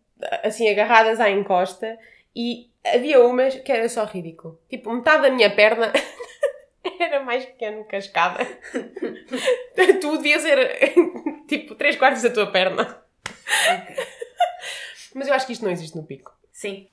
assim 0.41 0.69
agarradas 0.69 1.19
à 1.19 1.29
encosta, 1.29 1.99
e 2.35 2.69
havia 2.85 3.23
umas 3.23 3.55
que 3.55 3.71
era 3.71 3.87
só 3.89 4.05
ridículo. 4.05 4.59
Tipo, 4.69 4.93
metade 4.93 5.23
da 5.23 5.31
minha 5.31 5.53
perna 5.53 5.91
era 6.99 7.23
mais 7.23 7.45
pequeno 7.45 7.85
que 7.85 7.95
a 7.95 7.99
escada. 7.99 8.45
tu 10.01 10.17
devia 10.17 10.39
ser 10.39 10.93
tipo 11.47 11.75
3 11.75 11.95
quartos 11.95 12.23
da 12.23 12.29
tua 12.29 12.51
perna. 12.51 13.01
Mas 15.13 15.27
eu 15.27 15.33
acho 15.33 15.45
que 15.45 15.53
isto 15.53 15.65
não 15.65 15.71
existe 15.71 15.97
no 15.97 16.03
pico. 16.03 16.31
Sim. 16.51 16.87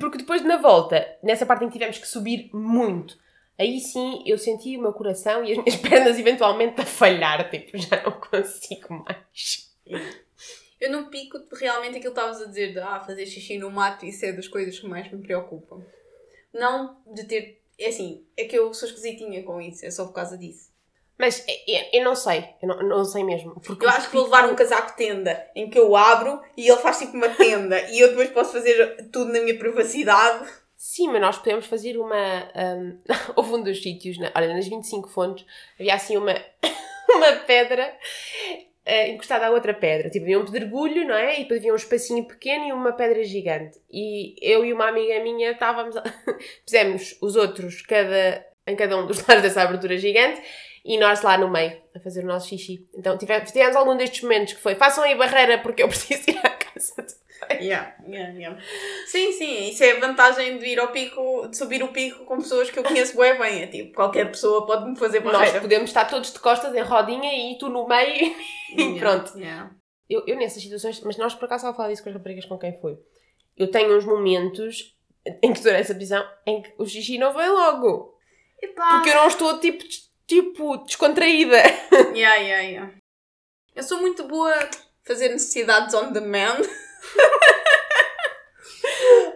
Porque 0.00 0.18
depois 0.18 0.42
na 0.42 0.56
volta, 0.56 1.06
nessa 1.22 1.46
parte 1.46 1.64
em 1.64 1.68
que 1.68 1.74
tivemos 1.74 1.98
que 1.98 2.08
subir 2.08 2.50
muito, 2.52 3.18
aí 3.58 3.78
sim 3.80 4.22
eu 4.26 4.38
senti 4.38 4.76
o 4.76 4.80
meu 4.80 4.92
coração 4.92 5.44
e 5.44 5.52
as 5.52 5.58
minhas 5.58 5.76
pernas 5.80 6.18
eventualmente 6.18 6.80
a 6.80 6.86
falhar, 6.86 7.48
tipo, 7.50 7.76
já 7.78 8.02
não 8.02 8.12
consigo 8.12 9.04
mais. 9.04 9.70
Eu 10.80 10.90
não 10.90 11.08
pico 11.08 11.38
realmente 11.52 11.96
aquilo 11.96 12.12
que 12.12 12.20
estavas 12.20 12.42
a 12.42 12.46
dizer 12.46 12.72
de 12.72 12.78
ah, 12.78 13.00
fazer 13.00 13.24
xixi 13.26 13.58
no 13.58 13.70
mato, 13.70 14.04
isso 14.04 14.24
é 14.26 14.32
das 14.32 14.46
coisas 14.46 14.78
que 14.78 14.86
mais 14.86 15.10
me 15.10 15.22
preocupam. 15.22 15.82
Não 16.52 16.98
de 17.06 17.24
ter. 17.24 17.62
É 17.78 17.88
assim, 17.88 18.26
é 18.36 18.44
que 18.44 18.56
eu 18.56 18.72
sou 18.72 18.88
esquisitinha 18.88 19.42
com 19.42 19.60
isso, 19.60 19.84
é 19.84 19.90
só 19.90 20.06
por 20.06 20.12
causa 20.12 20.36
disso. 20.36 20.70
Mas 21.18 21.44
eu, 21.66 21.80
eu 21.94 22.04
não 22.04 22.14
sei, 22.14 22.46
eu 22.60 22.68
não, 22.68 22.82
não 22.82 23.04
sei 23.04 23.24
mesmo. 23.24 23.58
Porque 23.60 23.84
Eu 23.84 23.90
acho 23.90 24.08
que 24.08 24.14
vou 24.14 24.24
levar 24.24 24.50
um 24.50 24.54
casaco 24.54 24.96
tenda 24.96 25.50
em 25.54 25.70
que 25.70 25.78
eu 25.78 25.96
abro 25.96 26.42
e 26.56 26.68
ele 26.68 26.80
faz 26.80 26.98
tipo 26.98 27.16
uma 27.16 27.28
tenda 27.30 27.80
e 27.90 28.00
eu 28.00 28.08
depois 28.10 28.30
posso 28.30 28.52
fazer 28.52 29.08
tudo 29.10 29.32
na 29.32 29.40
minha 29.40 29.58
privacidade. 29.58 30.46
Sim, 30.76 31.08
mas 31.08 31.22
nós 31.22 31.38
podemos 31.38 31.66
fazer 31.66 31.96
uma. 31.96 32.50
Um, 32.54 33.00
houve 33.34 33.54
um 33.54 33.62
dos 33.62 33.82
sítios, 33.82 34.18
na, 34.18 34.30
olha, 34.36 34.52
nas 34.52 34.68
25 34.68 35.08
fontes, 35.08 35.46
havia 35.80 35.94
assim 35.94 36.18
uma, 36.18 36.34
uma 37.08 37.32
pedra 37.46 37.96
uh, 38.86 39.10
encostada 39.10 39.46
a 39.46 39.50
outra 39.50 39.74
pedra. 39.74 40.08
Tipo, 40.08 40.24
havia 40.24 40.38
um 40.38 40.44
pedregulho, 40.44 41.06
não 41.06 41.14
é? 41.14 41.40
E 41.40 41.42
depois 41.42 41.60
havia 41.60 41.72
um 41.72 41.76
espacinho 41.76 42.24
pequeno 42.24 42.66
e 42.66 42.72
uma 42.72 42.92
pedra 42.92 43.22
gigante. 43.24 43.78
E 43.90 44.36
eu 44.40 44.64
e 44.64 44.72
uma 44.72 44.88
amiga 44.88 45.22
minha 45.22 45.50
estávamos. 45.50 45.96
A... 45.96 46.02
Fizemos 46.64 47.16
os 47.20 47.36
outros 47.36 47.82
cada, 47.82 48.46
em 48.66 48.76
cada 48.76 48.96
um 48.96 49.06
dos 49.06 49.24
lados 49.26 49.42
dessa 49.42 49.62
abertura 49.62 49.96
gigante 49.96 50.40
e 50.84 50.96
nós 50.98 51.22
lá 51.22 51.36
no 51.36 51.50
meio 51.50 51.76
a 51.94 51.98
fazer 51.98 52.22
o 52.22 52.26
nosso 52.26 52.48
xixi. 52.48 52.86
Então 52.94 53.18
tivemos, 53.18 53.50
tivemos 53.50 53.74
algum 53.74 53.96
destes 53.96 54.22
momentos 54.22 54.54
que 54.54 54.60
foi 54.60 54.76
façam 54.76 55.02
aí 55.02 55.16
barreira 55.16 55.58
porque 55.58 55.82
eu 55.82 55.88
preciso 55.88 56.30
ir 56.30 56.38
à 56.38 56.50
casa. 56.50 57.06
Yeah, 57.60 57.94
yeah, 58.06 58.32
yeah. 58.32 58.60
Sim, 59.06 59.32
sim, 59.32 59.68
isso 59.68 59.84
é 59.84 59.92
a 59.92 60.00
vantagem 60.00 60.58
de 60.58 60.66
ir 60.66 60.80
ao 60.80 60.88
pico, 60.90 61.46
de 61.48 61.56
subir 61.56 61.82
o 61.82 61.88
pico 61.88 62.24
com 62.24 62.38
pessoas 62.38 62.70
que 62.70 62.78
eu 62.78 62.82
conheço 62.82 63.16
bem 63.16 63.38
bem. 63.38 63.62
É 63.62 63.66
tipo, 63.66 63.94
qualquer 63.94 64.30
pessoa 64.30 64.66
pode-me 64.66 64.96
fazer 64.96 65.20
Nós 65.20 65.32
barreira. 65.32 65.60
podemos 65.60 65.90
estar 65.90 66.06
todos 66.06 66.32
de 66.32 66.38
costas 66.38 66.74
em 66.74 66.82
rodinha 66.82 67.52
e 67.52 67.58
tu 67.58 67.68
no 67.68 67.86
meio 67.86 68.34
e 68.76 68.98
pronto. 68.98 69.32
Eu, 70.08 70.24
eu 70.26 70.36
nessas 70.36 70.62
situações, 70.62 71.00
mas 71.02 71.16
nós 71.16 71.34
por 71.34 71.44
acaso 71.44 71.60
estava 71.62 71.72
a 71.72 71.76
falar 71.76 71.88
disso 71.90 72.02
com 72.02 72.08
as 72.08 72.14
raparigas 72.14 72.44
com 72.46 72.58
quem 72.58 72.80
foi. 72.80 72.98
Eu 73.56 73.70
tenho 73.70 73.96
uns 73.96 74.04
momentos 74.04 74.96
em 75.42 75.52
que 75.52 75.58
estou 75.58 75.72
nessa 75.72 75.94
prisão 75.94 76.24
em 76.46 76.62
que 76.62 76.74
o 76.78 76.86
xixi 76.86 77.18
não 77.18 77.32
vem 77.34 77.48
logo. 77.48 78.14
Epá. 78.62 78.96
Porque 78.96 79.10
eu 79.10 79.14
não 79.16 79.28
estou 79.28 79.58
tipo, 79.60 79.84
tipo 80.26 80.78
descontraída. 80.78 81.56
Yeah, 82.14 82.36
yeah, 82.36 82.62
yeah. 82.62 82.92
Eu 83.74 83.82
sou 83.82 83.98
muito 84.00 84.24
boa 84.24 84.52
a 84.52 84.70
fazer 85.04 85.28
necessidades 85.28 85.94
on 85.94 86.12
demand. 86.12 86.62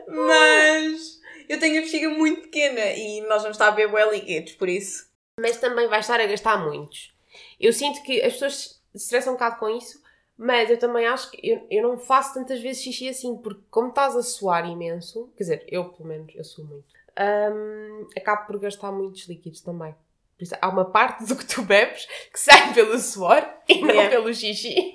Mas 0.09 1.20
eu 1.48 1.59
tenho 1.59 1.78
a 1.78 1.83
bexiga 1.83 2.09
muito 2.09 2.42
pequena 2.42 2.80
e 2.92 3.20
nós 3.22 3.42
vamos 3.42 3.56
estar 3.56 3.68
a 3.68 3.72
beber 3.72 4.11
líquidos, 4.11 4.52
por 4.52 4.68
isso. 4.68 5.09
Mas 5.38 5.59
também 5.59 5.88
vais 5.88 6.04
estar 6.04 6.20
a 6.20 6.26
gastar 6.26 6.59
muitos. 6.59 7.14
Eu 7.59 7.72
sinto 7.72 8.02
que 8.02 8.20
as 8.22 8.35
pessoas 8.35 8.80
se 8.94 9.04
estressam 9.04 9.33
um 9.33 9.37
bocado 9.37 9.59
com 9.59 9.68
isso, 9.68 10.02
mas 10.37 10.70
eu 10.70 10.78
também 10.78 11.06
acho 11.06 11.30
que 11.30 11.48
eu, 11.48 11.66
eu 11.70 11.83
não 11.83 11.98
faço 11.98 12.35
tantas 12.35 12.61
vezes 12.61 12.83
xixi 12.83 13.09
assim, 13.09 13.37
porque 13.37 13.62
como 13.70 13.88
estás 13.88 14.16
a 14.16 14.22
suar 14.22 14.68
imenso, 14.68 15.33
quer 15.37 15.44
dizer, 15.44 15.64
eu 15.68 15.85
pelo 15.90 16.09
menos, 16.09 16.35
eu 16.35 16.44
suo 16.44 16.64
muito, 16.64 16.87
hum, 17.18 18.06
acabo 18.16 18.46
por 18.46 18.59
gastar 18.59 18.90
muitos 18.90 19.28
líquidos 19.28 19.61
também. 19.61 19.94
Por 20.37 20.44
isso, 20.44 20.54
há 20.61 20.68
uma 20.68 20.87
parte 20.87 21.24
do 21.26 21.37
que 21.37 21.44
tu 21.44 21.62
bebes 21.62 22.06
que 22.33 22.40
sai 22.40 22.72
pelo 22.72 22.98
suor 22.98 23.46
e 23.68 23.80
não 23.83 23.88
Yeah. 23.90 24.11
pelo 24.11 24.33
xixi. 24.33 24.94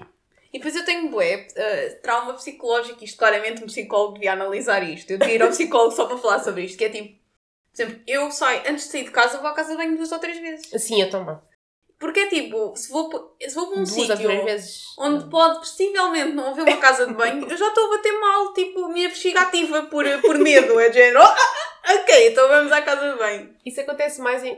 E 0.56 0.58
depois 0.58 0.74
eu 0.74 0.86
tenho 0.86 1.10
bué, 1.10 1.48
eh, 1.54 2.00
trauma 2.02 2.34
psicológico, 2.34 3.04
isto 3.04 3.18
claramente 3.18 3.62
um 3.62 3.66
psicólogo 3.66 4.14
devia 4.14 4.32
analisar 4.32 4.82
isto. 4.90 5.12
Eu 5.12 5.18
devia 5.18 5.36
ir 5.36 5.42
ao 5.44 5.50
psicólogo 5.50 5.92
só 5.94 6.06
para 6.06 6.18
falar 6.18 6.40
sobre 6.40 6.64
isto, 6.64 6.78
que 6.78 6.86
é 6.86 6.90
tipo, 6.90 7.10
por 7.10 7.82
exemplo, 7.84 8.02
eu 8.08 8.32
saio, 8.32 8.62
antes 8.62 8.86
de 8.86 8.92
sair 8.92 9.04
de 9.04 9.12
casa, 9.12 9.38
vou 9.40 9.48
à 9.48 9.54
casa 9.54 9.72
de 9.72 9.78
banho 9.78 9.98
duas 9.98 10.14
ou 10.14 10.18
três 10.18 10.40
vezes. 10.40 10.70
Sim, 10.82 11.02
eu 11.02 11.10
também. 11.10 11.38
Porque 12.00 12.22
é 12.22 12.28
tipo, 12.28 12.74
se 12.78 12.90
vou, 12.90 13.36
se 13.38 13.54
vou 13.54 13.68
para 13.68 13.80
um 13.80 13.84
Duas 13.84 13.90
sítio 13.90 14.30
onde 14.98 15.30
pode 15.30 15.60
possivelmente 15.60 16.32
não 16.32 16.48
haver 16.48 16.62
uma 16.64 16.78
casa 16.78 17.06
de 17.06 17.14
banho, 17.14 17.46
eu 17.50 17.58
já 17.58 17.68
estou 17.68 17.88
a 17.88 17.98
bater 17.98 18.18
mal, 18.18 18.54
tipo, 18.54 18.88
minha 18.88 19.10
bexiga 19.10 19.42
ativa 19.42 19.84
por, 19.88 20.06
por 20.22 20.38
medo. 20.38 20.80
É 20.80 20.88
de 20.88 20.96
género, 20.96 21.20
"Oh, 21.20 21.26
ah, 21.26 21.38
ah, 21.84 21.96
ok, 21.96 22.30
então 22.30 22.48
vamos 22.48 22.72
à 22.72 22.82
casa 22.82 23.12
de 23.12 23.18
banho. 23.18 23.54
Isso 23.66 23.82
acontece 23.82 24.22
mais 24.22 24.42
em. 24.42 24.58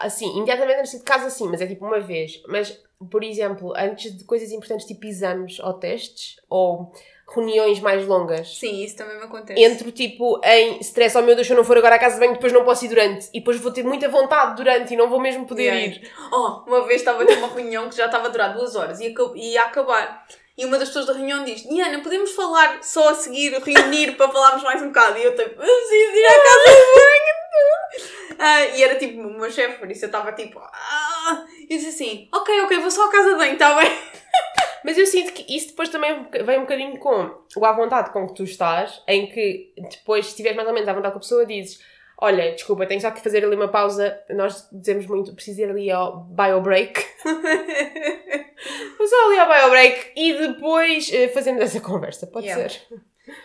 Assim, 0.00 0.36
imediatamente 0.36 0.80
antes 0.80 0.98
de 0.98 1.02
casa, 1.02 1.30
sim, 1.30 1.48
mas 1.48 1.62
é 1.62 1.66
tipo 1.66 1.86
uma 1.86 2.00
vez. 2.00 2.42
Mas, 2.46 2.78
por 3.10 3.22
exemplo, 3.24 3.72
antes 3.76 4.16
de 4.16 4.24
coisas 4.24 4.50
importantes 4.50 4.86
tipo 4.86 5.06
exames 5.06 5.58
ou 5.60 5.72
testes, 5.74 6.36
ou 6.50 6.92
reuniões 7.32 7.78
mais 7.78 8.04
longas, 8.06 8.58
Sim, 8.58 8.82
isso 8.82 8.96
também 8.96 9.16
me 9.16 9.22
acontece. 9.24 9.62
entro 9.62 9.92
tipo 9.92 10.40
em 10.44 10.80
stress, 10.80 11.16
oh 11.16 11.22
meu 11.22 11.36
Deus, 11.36 11.46
se 11.46 11.52
eu 11.52 11.56
não 11.56 11.62
for 11.64 11.78
agora 11.78 11.94
à 11.94 11.98
casa 11.98 12.14
de 12.14 12.20
banho, 12.20 12.32
depois 12.32 12.52
não 12.52 12.64
posso 12.64 12.84
ir 12.84 12.88
durante. 12.88 13.28
E 13.32 13.38
depois 13.38 13.56
vou 13.58 13.72
ter 13.72 13.84
muita 13.84 14.08
vontade 14.08 14.56
durante 14.56 14.92
e 14.94 14.96
não 14.96 15.08
vou 15.08 15.20
mesmo 15.20 15.46
poder 15.46 15.62
Yeah. 15.72 15.86
ir. 15.96 16.10
Oh, 16.32 16.64
uma 16.66 16.84
vez 16.86 17.00
estava 17.00 17.22
a 17.22 17.26
ter 17.26 17.38
uma 17.38 17.46
reunião 17.48 17.88
que 17.88 17.96
já 17.96 18.06
estava 18.06 18.26
a 18.26 18.30
durar 18.30 18.52
duas 18.52 18.74
horas 18.74 18.98
e 19.00 19.14
ia 19.36 19.62
acabar. 19.62 20.26
E 20.58 20.64
uma 20.66 20.76
das 20.76 20.88
pessoas 20.88 21.06
da 21.06 21.12
reunião 21.12 21.44
diz: 21.44 21.62
Diana, 21.62 22.00
podemos 22.02 22.32
falar 22.32 22.82
só 22.82 23.10
a 23.10 23.14
seguir, 23.14 23.52
reunir 23.62 24.16
para 24.16 24.28
falarmos 24.30 24.62
mais 24.64 24.82
um 24.82 24.88
bocado? 24.88 25.16
E 25.16 25.22
eu 25.24 25.30
tipo, 25.34 25.50
eu 25.50 25.56
preciso 25.56 26.16
ir 26.16 26.26
à 26.26 26.32
casa 26.32 26.64
de 26.64 26.94
banho. 26.94 27.40
Ah, 28.42 28.64
e 28.76 28.82
era 28.82 28.96
tipo 28.98 29.22
meu 29.22 29.50
chefe, 29.50 29.78
por 29.78 29.90
isso 29.90 30.04
eu 30.04 30.08
estava 30.08 30.32
tipo, 30.32 30.58
ah. 30.58 31.09
E 31.68 31.74
eu 31.74 31.78
disse 31.78 31.88
assim: 31.88 32.28
Ok, 32.34 32.60
ok, 32.62 32.78
vou 32.78 32.90
só 32.90 33.06
à 33.08 33.10
casa 33.12 33.30
de 33.30 33.36
banho, 33.36 33.52
está 33.54 33.74
bem? 33.76 33.90
Mas 34.84 34.96
eu 34.96 35.06
sinto 35.06 35.32
que 35.32 35.54
isso 35.54 35.68
depois 35.68 35.88
também 35.90 36.26
vem 36.44 36.58
um 36.58 36.62
bocadinho 36.62 36.98
com 36.98 37.30
o 37.56 37.64
à 37.66 37.72
vontade 37.72 38.10
com 38.12 38.26
que 38.26 38.34
tu 38.34 38.44
estás, 38.44 39.02
em 39.06 39.26
que 39.26 39.74
depois, 39.76 40.24
se 40.26 40.30
estiveres 40.32 40.56
mais 40.56 40.66
ou 40.68 40.74
menos 40.74 40.88
à 40.88 40.92
vontade 40.94 41.12
com 41.12 41.18
a 41.18 41.22
pessoa, 41.22 41.44
dizes: 41.44 41.80
Olha, 42.18 42.52
desculpa, 42.52 42.86
tenho 42.86 43.00
só 43.00 43.10
que 43.10 43.20
fazer 43.20 43.44
ali 43.44 43.56
uma 43.56 43.68
pausa. 43.68 44.18
Nós 44.30 44.68
dizemos 44.72 45.06
muito, 45.06 45.34
preciso 45.34 45.60
ir 45.60 45.70
ali 45.70 45.90
ao 45.90 46.24
bio 46.24 46.60
break. 46.60 47.04
Vou 48.98 49.06
só 49.06 49.26
ali 49.26 49.38
ao 49.38 49.48
bio 49.48 49.70
break 49.70 50.12
e 50.16 50.32
depois 50.34 51.10
eh, 51.12 51.28
fazemos 51.28 51.62
essa 51.62 51.80
conversa, 51.80 52.26
pode 52.26 52.46
Yeah. 52.46 52.68
ser? 52.68 52.82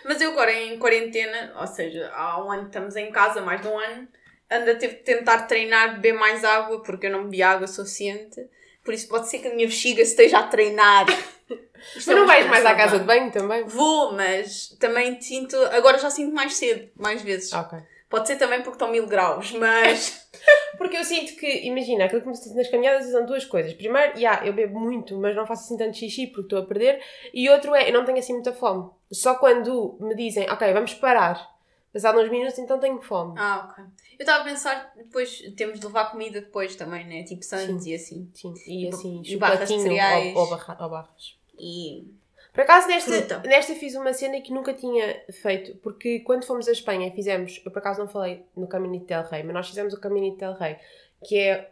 Mas 0.03 0.19
eu 0.19 0.31
agora 0.31 0.51
em 0.51 0.79
quarentena, 0.79 1.53
ou 1.59 1.67
seja, 1.67 2.09
há 2.13 2.43
um 2.43 2.51
ano 2.51 2.61
que 2.63 2.67
estamos 2.69 2.95
em 2.95 3.11
casa, 3.11 3.41
mais 3.41 3.61
de 3.61 3.67
um 3.67 3.77
ano, 3.77 4.07
ando 4.51 4.71
a 4.71 4.75
ter 4.75 4.89
de 4.89 4.95
tentar 4.95 5.43
treinar, 5.43 5.95
beber 5.95 6.13
mais 6.13 6.43
água, 6.43 6.81
porque 6.83 7.07
eu 7.07 7.11
não 7.11 7.25
bebi 7.25 7.41
água 7.41 7.67
suficiente. 7.67 8.41
Por 8.83 8.93
isso 8.93 9.07
pode 9.07 9.27
ser 9.27 9.39
que 9.39 9.47
a 9.47 9.53
minha 9.53 9.67
bexiga 9.67 10.01
esteja 10.01 10.39
a 10.39 10.43
treinar. 10.47 11.05
Mas 11.95 12.05
não 12.05 12.25
vais 12.25 12.47
mais 12.47 12.65
à 12.65 12.73
casa 12.73 12.99
de 12.99 13.05
banho 13.05 13.31
também? 13.31 13.63
Vou, 13.65 14.13
mas 14.13 14.69
também 14.79 15.21
sinto. 15.21 15.55
Agora 15.71 15.99
já 15.99 16.09
sinto 16.09 16.33
mais 16.33 16.55
cedo, 16.55 16.89
mais 16.95 17.21
vezes. 17.21 17.53
Ok. 17.53 17.77
Pode 18.09 18.27
ser 18.27 18.37
também 18.37 18.59
porque 18.61 18.75
estão 18.75 18.89
mil 18.89 19.05
graus, 19.07 19.51
mas. 19.51 20.25
Porque 20.77 20.97
eu 20.97 21.03
sinto 21.03 21.35
que, 21.37 21.65
imagina, 21.65 22.05
aquilo 22.05 22.21
que 22.21 22.27
me 22.27 22.35
sinto 22.35 22.55
nas 22.55 22.69
caminhadas 22.69 23.09
são 23.09 23.25
duas 23.25 23.45
coisas. 23.45 23.73
Primeiro, 23.73 24.17
yeah, 24.17 24.45
eu 24.45 24.53
bebo 24.53 24.79
muito, 24.79 25.17
mas 25.17 25.35
não 25.35 25.47
faço 25.47 25.63
assim 25.63 25.77
tanto 25.77 25.97
xixi 25.97 26.27
porque 26.27 26.41
estou 26.41 26.59
a 26.59 26.65
perder. 26.65 27.01
E 27.33 27.49
outro 27.49 27.73
é, 27.73 27.89
eu 27.89 27.93
não 27.93 28.03
tenho 28.03 28.19
assim 28.19 28.33
muita 28.33 28.51
fome. 28.51 28.89
Só 29.11 29.35
quando 29.35 29.97
me 30.01 30.15
dizem, 30.15 30.49
ok, 30.49 30.73
vamos 30.73 30.93
parar. 30.93 31.54
Passado 31.95 32.19
uns 32.19 32.29
minutos, 32.29 32.59
então 32.59 32.77
tenho 32.77 33.01
fome. 33.01 33.35
Ah, 33.37 33.69
ok. 33.71 33.85
Eu 33.85 34.19
estava 34.19 34.41
a 34.41 34.43
pensar, 34.43 34.91
depois 34.97 35.39
temos 35.55 35.79
de 35.79 35.85
levar 35.85 36.11
comida 36.11 36.41
depois 36.41 36.75
também, 36.75 37.07
né? 37.07 37.23
Tipo 37.23 37.41
sandes 37.45 37.85
e 37.85 37.95
assim. 37.95 38.29
Sim, 38.33 38.53
e 38.67 38.89
assim, 38.89 39.21
E 39.23 39.37
barras 39.37 39.69
de 39.69 39.79
cereais. 39.81 40.35
ou, 40.35 40.41
ou, 40.43 40.49
barra- 40.49 40.77
ou 40.81 40.89
barras. 40.89 41.37
E. 41.57 42.05
Por 42.53 42.61
acaso, 42.61 42.89
nesta, 42.89 43.11
Fruta. 43.11 43.39
nesta 43.47 43.73
fiz 43.75 43.95
uma 43.95 44.11
cena 44.13 44.41
que 44.41 44.51
nunca 44.53 44.73
tinha 44.73 45.23
feito, 45.31 45.75
porque 45.77 46.19
quando 46.19 46.45
fomos 46.45 46.67
à 46.67 46.73
Espanha 46.73 47.09
fizemos, 47.13 47.61
eu 47.65 47.71
por 47.71 47.79
acaso 47.79 47.99
não 48.01 48.09
falei 48.09 48.45
no 48.57 48.67
Caminho 48.67 48.99
de 48.99 49.05
Del 49.05 49.23
Rey, 49.23 49.43
mas 49.43 49.53
nós 49.53 49.67
fizemos 49.69 49.93
o 49.93 49.99
Caminho 49.99 50.31
de 50.33 50.37
Del 50.37 50.53
Rey, 50.53 50.77
que 51.23 51.37
é. 51.39 51.71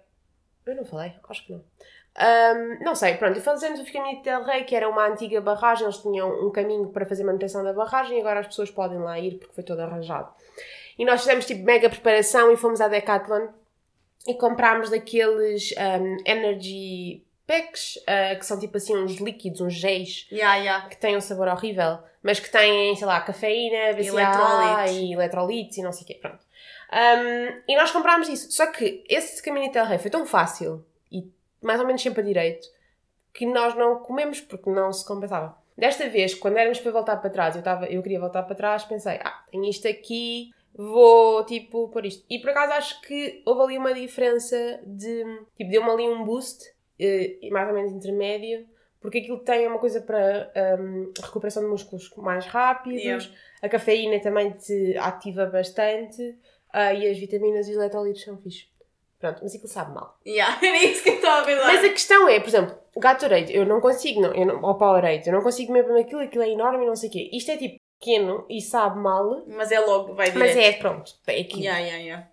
Eu 0.66 0.76
não 0.76 0.86
falei? 0.86 1.14
Acho 1.30 1.46
que 1.46 1.52
não. 1.52 1.62
Ahm, 2.16 2.78
não 2.84 2.94
sei, 2.94 3.16
pronto, 3.16 3.40
e 3.40 3.42
fazemos 3.42 3.80
o 3.80 3.92
Caminho 3.92 4.18
de 4.18 4.24
Del 4.24 4.44
Rey, 4.44 4.64
que 4.66 4.76
era 4.76 4.88
uma 4.88 5.08
antiga 5.08 5.42
barragem, 5.42 5.86
eles 5.86 5.98
tinham 5.98 6.30
um 6.46 6.52
caminho 6.52 6.90
para 6.90 7.06
fazer 7.08 7.24
manutenção 7.24 7.64
da 7.64 7.74
barragem 7.74 8.18
e 8.18 8.22
agora 8.22 8.40
as 8.42 8.48
pessoas 8.48 8.70
podem 8.70 9.00
lá 9.00 9.20
ir 9.20 9.40
porque 9.40 9.54
foi 9.56 9.64
todo 9.64 9.80
arranjado. 9.80 10.30
E 10.98 11.04
nós 11.06 11.22
fizemos 11.22 11.46
tipo 11.46 11.64
mega 11.64 11.90
preparação 11.90 12.52
e 12.52 12.58
fomos 12.58 12.80
à 12.82 12.88
Decathlon 12.88 13.48
e 14.28 14.36
comprámos 14.36 14.92
daqueles 14.92 15.74
ahm, 15.76 16.18
energy 16.26 17.24
packs, 17.48 18.00
ah, 18.08 18.36
que 18.36 18.46
são 18.46 18.60
tipo 18.60 18.78
assim 18.78 18.96
uns 18.96 19.16
líquidos, 19.18 19.60
uns 19.62 19.74
géis 19.74 20.28
Ya, 20.32 20.56
ya. 20.58 20.82
que 20.88 20.96
têm 20.98 21.18
um 21.18 21.22
sabor 21.22 21.48
horrível, 21.48 21.98
mas 22.22 22.40
que 22.40 22.50
têm, 22.50 22.96
sei 22.96 23.08
lá, 23.08 23.20
cafeína, 23.22 23.94
BCAA 23.94 24.06
eletrolites. 24.06 24.96
e 24.98 25.14
eletrolites 25.14 25.78
e 25.78 25.82
não 25.82 25.92
sei 25.92 26.04
o 26.04 26.06
quê, 26.08 26.14
pronto. 26.22 26.40
Um, 26.94 27.62
e 27.68 27.76
nós 27.76 27.90
comprámos 27.92 28.30
isso. 28.30 28.52
Só 28.52 28.68
que 28.68 29.04
esse 29.10 29.42
caminho 29.42 29.68
de 29.68 29.74
Del 29.74 29.86
Rey 29.88 29.98
foi 29.98 30.12
tão 30.12 30.26
fácil 30.28 30.86
e 31.12 31.24
mais 31.64 31.80
ou 31.80 31.86
menos 31.88 32.02
sempre 32.02 32.22
a 32.22 32.26
direito 32.26 32.68
que 33.34 33.46
nós 33.46 33.76
não 33.76 34.00
comemos 34.00 34.40
porque 34.40 34.70
não 34.70 34.94
se 34.94 35.06
compensava. 35.06 35.58
Desta 35.76 36.08
vez, 36.08 36.36
quando 36.36 36.58
éramos 36.58 36.80
para 36.80 36.92
voltar 36.92 37.18
para 37.18 37.30
trás, 37.32 37.56
eu, 37.56 37.64
tava, 37.64 37.88
eu 37.88 38.02
queria 38.04 38.20
voltar 38.20 38.44
para 38.44 38.56
trás, 38.56 38.84
pensei, 38.84 39.20
ah, 39.24 39.44
tenho 39.52 39.66
isto 39.66 39.88
aqui, 39.88 40.52
vou, 40.76 41.44
tipo, 41.46 41.90
pôr 41.90 42.06
isto. 42.06 42.24
E 42.30 42.38
por 42.40 42.52
acaso 42.52 42.74
acho 42.74 43.02
que 43.02 43.42
houve 43.44 43.64
ali 43.64 43.78
uma 43.80 43.94
diferença 43.94 44.80
de, 44.86 45.24
tipo, 45.58 45.72
deu-me 45.72 45.90
ali 45.90 46.08
um 46.08 46.24
boost, 46.24 46.64
eh, 47.00 47.40
mais 47.52 47.68
ou 47.68 47.74
menos 47.74 47.92
intermédio, 47.92 48.68
porque 49.02 49.18
aquilo 49.18 49.40
tem 49.40 49.68
uma 49.68 49.80
coisa 49.80 50.00
para 50.00 50.52
hum, 50.80 51.12
recuperação 51.22 51.64
de 51.64 51.70
músculos 51.70 52.10
mais 52.18 52.46
rápidos, 52.46 53.02
Yeah. 53.04 53.26
a 53.62 53.68
cafeína 53.68 54.20
também 54.22 54.52
te 54.52 54.96
ativa 54.98 55.48
bastante 55.48 56.38
ah, 56.72 56.94
e 56.94 57.10
as 57.10 57.18
vitaminas 57.18 57.68
e 57.68 57.72
os 57.72 57.78
eletrolitos 57.78 58.24
são 58.24 58.38
fixe. 58.38 58.68
Pronto, 59.24 59.40
mas 59.42 59.56
aquilo 59.56 59.70
sabe 59.70 59.96
mal. 59.96 60.20
Yeah, 60.28 60.60
era 60.62 60.84
isso 60.84 61.02
que 61.02 61.12
eu 61.12 61.16
estava 61.16 61.44
a 61.44 61.46
pensar. 61.46 61.66
Mas 61.66 61.86
a 61.86 61.90
questão 61.90 62.28
é, 62.28 62.42
por 62.42 62.50
exemplo, 62.50 62.76
Gatorade, 62.98 63.56
eu 63.56 63.66
não 63.66 63.80
consigo, 63.80 64.20
não, 64.20 64.34
eu 64.34 64.46
não, 64.46 64.62
ou 64.62 64.76
Powerade, 64.76 65.26
eu 65.26 65.34
não 65.34 65.42
consigo 65.42 65.72
mesmo 65.72 65.98
aquilo, 65.98 66.20
aquilo 66.20 66.44
é 66.44 66.50
enorme 66.50 66.84
e 66.84 66.88
não 66.88 66.96
sei 66.98 67.08
o 67.08 67.12
quê. 67.14 67.30
Isto 67.32 67.52
é 67.52 67.58
tipo 67.58 67.78
pequeno 67.98 68.46
e 68.50 68.62
sabe 68.62 69.00
mal, 69.00 69.46
Mas 69.48 69.72
é 69.72 69.80
logo, 69.80 70.14
vai 70.14 70.30
direto. 70.30 70.46
mas 70.46 70.58
é 70.58 70.74
pronto, 70.74 71.14
é 71.26 71.40
aquilo. 71.40 71.62
Yeah, 71.62 71.80
yeah, 71.80 72.04
yeah. 72.04 72.28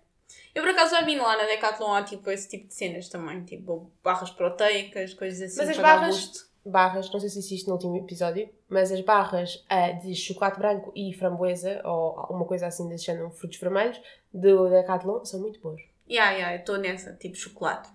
Eu 0.53 0.63
por 0.63 0.71
acaso 0.71 0.93
já 0.93 1.01
vi 1.03 1.15
lá 1.15 1.37
na 1.37 1.45
Decathlon 1.45 1.93
há 1.93 2.03
tipo 2.03 2.29
esse 2.29 2.49
tipo 2.49 2.67
de 2.67 2.73
cenas 2.73 3.07
também, 3.07 3.41
tipo 3.45 3.89
barras 4.03 4.31
proteicas, 4.31 5.13
coisas 5.13 5.41
assim. 5.41 5.59
Mas 5.59 5.69
as 5.69 5.77
barras-. 5.77 6.51
Barras, 6.63 7.09
não 7.09 7.19
sei 7.21 7.29
se 7.29 7.39
existe 7.39 7.67
no 7.67 7.73
último 7.73 7.97
episódio, 7.97 8.47
mas 8.69 8.91
as 8.91 8.99
barras 9.01 9.65
ah, 9.67 9.93
de 9.93 10.13
chocolate 10.13 10.59
branco 10.59 10.91
e 10.93 11.11
framboesa, 11.13 11.81
ou 11.85 12.27
uma 12.29 12.45
coisa 12.45 12.67
assim 12.67 12.95
género, 12.97 13.31
frutos 13.31 13.57
vermelhos, 13.57 13.99
do 14.31 14.69
Decathlon, 14.69 15.25
são 15.25 15.39
muito 15.39 15.59
boas. 15.59 15.81
Yeah, 16.11 16.31
yeah, 16.31 16.55
eu 16.55 16.59
estou 16.59 16.77
nessa, 16.77 17.13
tipo 17.13 17.35
chocolate. 17.37 17.89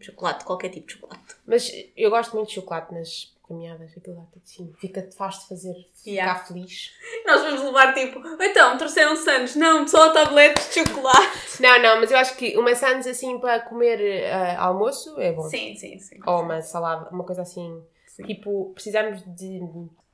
Chocolate, 0.00 0.44
qualquer 0.44 0.70
tipo 0.70 0.86
de 0.88 0.94
chocolate. 0.94 1.36
Mas 1.46 1.70
eu 1.96 2.10
gosto 2.10 2.34
muito 2.34 2.48
de 2.48 2.54
chocolate 2.54 2.92
nas 2.94 3.32
caminhadas, 3.46 3.90
aquilo 3.96 4.16
lá 4.16 4.24
tudo 4.32 4.42
assim, 4.44 4.72
fica, 4.78 5.08
faz-te 5.16 5.48
fazer 5.48 5.74
Yeah. 6.06 6.34
ficar 6.34 6.46
feliz. 6.48 6.92
Nós 7.26 7.42
vamos 7.42 7.62
levar 7.62 7.92
tipo, 7.92 8.20
então, 8.42 8.78
trouxeram 8.78 9.14
Santos, 9.16 9.54
não, 9.56 9.86
só 9.86 10.12
tabletes 10.12 10.68
de 10.72 10.74
chocolate. 10.86 11.40
Não, 11.60 11.82
não, 11.82 12.00
mas 12.00 12.10
eu 12.10 12.16
acho 12.16 12.36
que 12.36 12.56
uma 12.56 12.74
sandes 12.74 13.06
assim 13.06 13.38
para 13.38 13.60
comer 13.60 14.24
ah, 14.32 14.62
almoço 14.64 15.20
é 15.20 15.30
bom. 15.30 15.42
Sim, 15.42 15.76
sim, 15.76 15.98
sim. 15.98 16.18
Ou 16.26 16.40
uma 16.40 16.62
salada, 16.62 17.10
uma 17.10 17.22
coisa 17.22 17.42
assim. 17.42 17.84
Sim. 18.06 18.22
Tipo, 18.24 18.72
precisamos 18.72 19.22
de 19.36 19.60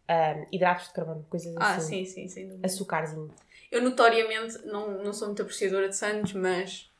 ah, 0.09 0.45
hidratos 0.51 0.89
de 0.89 0.95
carbono, 0.95 1.25
coisas 1.31 1.55
Ah, 1.57 1.77
assim. 1.77 2.05
sim, 2.05 2.05
sim, 2.05 2.29
sem 2.29 2.49
dúvida. 2.49 2.67
Açucarzinho. 2.67 3.33
Eu 3.71 3.81
notoriamente 3.83 4.59
não, 4.67 5.03
não 5.05 5.13
sou 5.13 5.29
muito 5.29 5.43
apreciadora 5.43 5.89
de 5.89 5.95
Santos, 5.97 6.33
mas. 6.33 6.91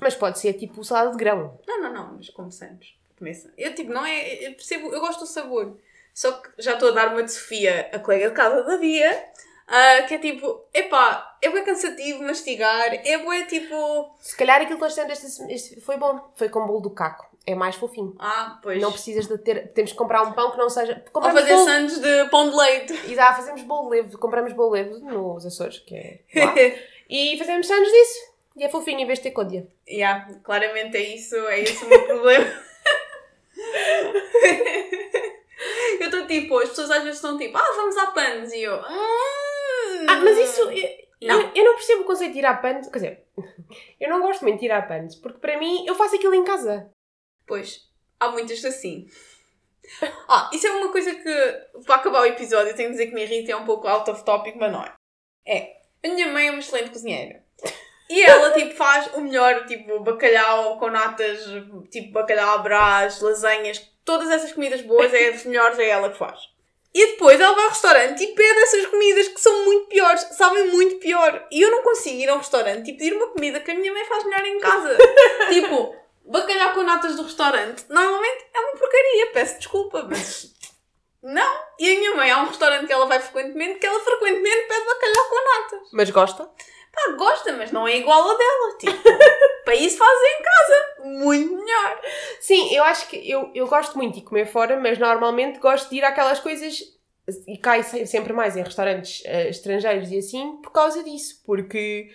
Mas 0.00 0.14
pode 0.14 0.38
ser 0.38 0.54
tipo 0.54 0.84
salada 0.84 1.10
de 1.10 1.16
grão. 1.16 1.58
Não, 1.66 1.82
não, 1.82 1.92
não, 1.92 2.14
mas 2.16 2.28
como 2.30 2.50
Santos. 2.52 2.94
Começa. 3.18 3.52
Eu 3.56 3.74
tipo, 3.74 3.92
não 3.92 4.04
é. 4.04 4.46
Eu 4.46 4.52
percebo, 4.52 4.92
eu 4.92 5.00
gosto 5.00 5.20
do 5.20 5.26
sabor. 5.26 5.76
Só 6.12 6.32
que 6.32 6.50
já 6.58 6.74
estou 6.74 6.90
a 6.90 6.92
dar 6.92 7.08
uma 7.08 7.22
de 7.22 7.32
Sofia, 7.32 7.90
a 7.92 7.98
colega 7.98 8.30
de 8.30 8.34
casa 8.34 8.62
da 8.62 8.78
Bia, 8.78 9.24
ah, 9.66 10.02
que 10.06 10.14
é 10.14 10.18
tipo, 10.18 10.64
epá, 10.72 11.36
é 11.42 11.50
bem 11.50 11.64
cansativo 11.64 12.22
mastigar, 12.22 12.94
é 12.94 13.18
bem 13.18 13.44
tipo. 13.46 14.14
Se 14.20 14.36
calhar 14.36 14.60
aquilo 14.60 14.78
que 14.78 14.84
nós 14.84 14.94
temos 14.94 15.24
este, 15.24 15.52
este 15.52 15.80
foi 15.80 15.96
bom. 15.96 16.20
Foi 16.36 16.48
com 16.48 16.66
bolo 16.66 16.80
do 16.80 16.90
caco. 16.90 17.26
É 17.44 17.54
mais 17.54 17.76
fofinho. 17.76 18.14
Ah, 18.18 18.58
pois. 18.62 18.80
Não 18.80 18.92
precisas 18.92 19.26
de 19.26 19.38
ter. 19.38 19.72
Temos 19.72 19.92
que 19.92 19.98
comprar 19.98 20.22
um 20.22 20.32
pão 20.32 20.50
que 20.52 20.58
não 20.58 20.70
seja. 20.70 21.02
Ou 21.06 21.12
Compramos 21.12 21.40
fazer 21.40 21.54
bolo. 21.54 21.66
Santos 21.66 21.98
de 21.98 22.28
pão 22.30 22.50
de 22.50 22.56
leite. 22.56 22.92
E 23.10 23.14
dá, 23.14 23.34
fazemos 23.34 23.62
bolo 23.62 23.88
levo. 23.88 24.18
Compramos 24.18 24.52
bolo 24.52 24.70
levo 24.70 24.98
nos 25.00 25.44
Açores, 25.44 25.80
que 25.80 25.94
é 25.94 26.20
lá. 26.34 26.54
e 27.10 27.36
fazemos 27.38 27.70
anos 27.70 27.88
disso. 27.88 28.35
E 28.56 28.64
é 28.64 28.68
fofinho 28.68 29.00
em 29.00 29.06
vez 29.06 29.18
de 29.18 29.24
ter 29.24 29.30
côdea. 29.32 29.66
Yeah, 29.88 30.40
claramente 30.42 30.96
é 30.96 31.14
isso, 31.14 31.36
é 31.48 31.60
esse 31.60 31.84
o 31.84 31.88
meu 31.88 32.04
problema. 32.06 32.46
eu 36.00 36.06
estou 36.06 36.26
tipo, 36.26 36.58
as 36.58 36.68
pessoas 36.70 36.90
às 36.90 37.02
vezes 37.02 37.16
estão 37.16 37.36
tipo, 37.38 37.56
ah, 37.56 37.72
vamos 37.76 37.96
à 37.96 38.10
panos 38.12 38.52
e 38.52 38.62
eu. 38.62 38.76
"Hum." 38.76 40.06
Ah, 40.08 40.16
mas 40.24 40.38
isso. 40.38 40.62
Eu 40.70 41.06
Não. 41.28 41.40
eu, 41.40 41.50
eu 41.54 41.64
não 41.64 41.74
percebo 41.74 42.02
o 42.02 42.04
conceito 42.04 42.32
de 42.32 42.38
tirar 42.38 42.60
panos. 42.60 42.88
Quer 42.88 42.98
dizer, 42.98 43.24
eu 44.00 44.08
não 44.10 44.20
gosto 44.20 44.42
muito 44.42 44.54
de 44.56 44.60
tirar 44.60 44.86
panos, 44.88 45.14
porque 45.16 45.38
para 45.38 45.58
mim 45.58 45.84
eu 45.86 45.94
faço 45.94 46.16
aquilo 46.16 46.34
em 46.34 46.44
casa. 46.44 46.90
Pois, 47.46 47.80
há 48.20 48.28
muitas 48.30 48.64
assim. 48.64 49.06
Ah, 50.28 50.50
isso 50.52 50.66
é 50.66 50.72
uma 50.72 50.90
coisa 50.90 51.14
que, 51.14 51.82
para 51.84 51.94
acabar 51.96 52.22
o 52.22 52.26
episódio, 52.26 52.70
eu 52.70 52.74
tenho 52.74 52.88
que 52.88 52.94
dizer 52.96 53.06
que 53.06 53.14
me 53.14 53.22
irrita, 53.22 53.52
é 53.52 53.56
um 53.56 53.64
pouco 53.64 53.86
out 53.86 54.10
of 54.10 54.24
topic, 54.24 54.56
mas 54.56 54.72
não 54.72 54.82
é. 54.82 54.92
É, 55.46 55.76
a 56.04 56.08
minha 56.08 56.26
mãe 56.26 56.48
é 56.48 56.50
uma 56.50 56.58
excelente 56.58 56.90
cozinheira. 56.90 57.44
E 58.08 58.22
ela, 58.22 58.52
tipo, 58.52 58.74
faz 58.74 59.08
o 59.14 59.20
melhor, 59.20 59.66
tipo, 59.66 60.00
bacalhau 60.00 60.78
com 60.78 60.88
natas, 60.88 61.40
tipo, 61.90 62.12
bacalhau 62.12 62.54
à 62.54 62.58
brás, 62.58 63.20
lasanhas, 63.20 63.82
todas 64.04 64.30
essas 64.30 64.52
comidas 64.52 64.80
boas, 64.82 65.12
é 65.12 65.28
as 65.28 65.44
melhores, 65.44 65.78
é 65.78 65.88
ela 65.88 66.10
que 66.10 66.18
faz. 66.18 66.38
E 66.94 67.06
depois 67.08 67.38
ela 67.38 67.54
vai 67.54 67.64
ao 67.64 67.70
restaurante 67.70 68.24
e 68.24 68.28
pede 68.28 68.58
essas 68.60 68.86
comidas 68.86 69.28
que 69.28 69.38
são 69.38 69.66
muito 69.66 69.86
piores, 69.88 70.22
sabem 70.32 70.68
muito 70.68 70.96
pior. 70.96 71.46
E 71.50 71.60
eu 71.60 71.70
não 71.70 71.82
consigo 71.82 72.16
ir 72.16 72.28
ao 72.30 72.38
restaurante 72.38 72.90
e 72.90 72.94
pedir 72.94 73.12
uma 73.12 73.26
comida 73.26 73.60
que 73.60 73.70
a 73.70 73.74
minha 73.74 73.92
mãe 73.92 74.04
faz 74.06 74.24
melhor 74.24 74.46
em 74.46 74.58
casa. 74.58 74.96
tipo, 75.52 75.94
bacalhau 76.24 76.72
com 76.72 76.82
natas 76.84 77.16
do 77.16 77.24
restaurante, 77.24 77.84
normalmente 77.90 78.46
é 78.54 78.60
uma 78.60 78.78
porcaria, 78.78 79.26
peço 79.32 79.58
desculpa, 79.58 80.06
mas. 80.08 80.54
Não! 81.22 81.60
E 81.78 81.92
a 81.92 81.98
minha 81.98 82.14
mãe 82.14 82.30
há 82.30 82.38
um 82.38 82.46
restaurante 82.46 82.86
que 82.86 82.92
ela 82.92 83.04
vai 83.04 83.20
frequentemente 83.20 83.78
que 83.78 83.86
ela 83.86 84.00
frequentemente 84.00 84.68
pede 84.68 84.86
bacalhau 84.86 85.28
com 85.28 85.44
natas. 85.44 85.88
Mas 85.92 86.10
gosta? 86.10 86.50
Gosta, 87.16 87.52
mas 87.52 87.70
não 87.72 87.86
é 87.86 87.96
igual 87.98 88.22
a 88.30 88.34
dela. 88.36 88.78
Tipo, 88.78 89.02
para 89.64 89.74
isso 89.74 89.96
fazem 89.98 90.30
em 90.38 90.42
casa. 90.42 91.18
Muito 91.24 91.54
melhor. 91.56 92.00
Sim, 92.40 92.74
eu 92.74 92.82
acho 92.84 93.08
que 93.08 93.30
eu, 93.30 93.50
eu 93.54 93.66
gosto 93.66 93.96
muito 93.96 94.14
de 94.16 94.22
comer 94.22 94.46
fora, 94.46 94.76
mas 94.78 94.98
normalmente 94.98 95.58
gosto 95.58 95.88
de 95.90 95.96
ir 95.96 96.04
àquelas 96.04 96.40
coisas 96.40 96.80
e 97.46 97.58
cai 97.58 97.82
se- 97.82 98.06
sempre 98.06 98.32
mais 98.32 98.56
em 98.56 98.62
restaurantes 98.62 99.22
eh, 99.24 99.48
estrangeiros 99.48 100.10
e 100.12 100.18
assim 100.18 100.56
por 100.62 100.70
causa 100.72 101.02
disso, 101.02 101.42
porque 101.44 102.08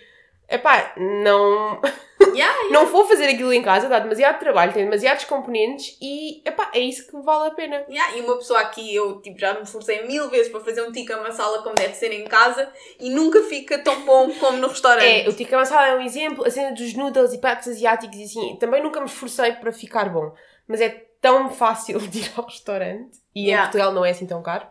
epá, 0.48 0.92
não, 0.96 1.80
Yeah, 2.34 2.70
não 2.70 2.86
vou 2.86 3.06
fazer 3.06 3.24
aquilo 3.26 3.52
em 3.52 3.62
casa, 3.62 3.88
dá 3.88 3.98
demasiado 3.98 4.38
trabalho, 4.38 4.72
tem 4.72 4.84
demasiados 4.84 5.24
componentes 5.24 5.96
e 6.00 6.40
epá, 6.46 6.70
é 6.74 6.80
isso 6.80 7.06
que 7.06 7.16
vale 7.20 7.48
a 7.48 7.54
pena. 7.54 7.84
yeah. 7.88 8.16
E 8.16 8.20
uma 8.22 8.36
pessoa 8.36 8.60
aqui, 8.60 8.94
eu 8.94 9.20
tipo, 9.20 9.38
já 9.38 9.54
me 9.54 9.62
esforcei 9.62 10.06
mil 10.06 10.30
vezes 10.30 10.50
para 10.50 10.60
fazer 10.60 10.82
um 10.82 10.90
tikka 10.92 11.16
masala 11.22 11.62
como 11.62 11.74
deve 11.74 11.94
ser 11.94 12.12
em 12.12 12.24
casa 12.24 12.68
e 12.98 13.10
nunca 13.10 13.42
fica 13.42 13.78
tão 13.78 14.04
bom 14.04 14.30
como 14.40 14.58
no 14.58 14.68
restaurante. 14.68 15.26
É, 15.26 15.28
o 15.28 15.32
tikka 15.32 15.56
masala 15.56 15.88
é 15.88 15.96
um 15.96 16.00
exemplo, 16.02 16.46
a 16.46 16.50
cena 16.50 16.72
dos 16.72 16.94
noodles 16.94 17.32
e 17.34 17.38
pratos 17.38 17.68
asiáticos 17.68 18.16
e 18.18 18.24
assim, 18.24 18.56
também 18.56 18.82
nunca 18.82 19.00
me 19.00 19.06
esforcei 19.06 19.52
para 19.52 19.72
ficar 19.72 20.08
bom, 20.08 20.32
mas 20.66 20.80
é 20.80 20.88
tão 21.20 21.50
fácil 21.50 21.98
de 22.08 22.20
ir 22.20 22.32
ao 22.36 22.44
restaurante 22.46 23.20
e 23.34 23.46
Yeah. 23.46 23.62
em 23.62 23.66
Portugal 23.70 23.92
não 23.92 24.04
é 24.04 24.10
assim 24.10 24.26
tão 24.26 24.42
caro, 24.42 24.66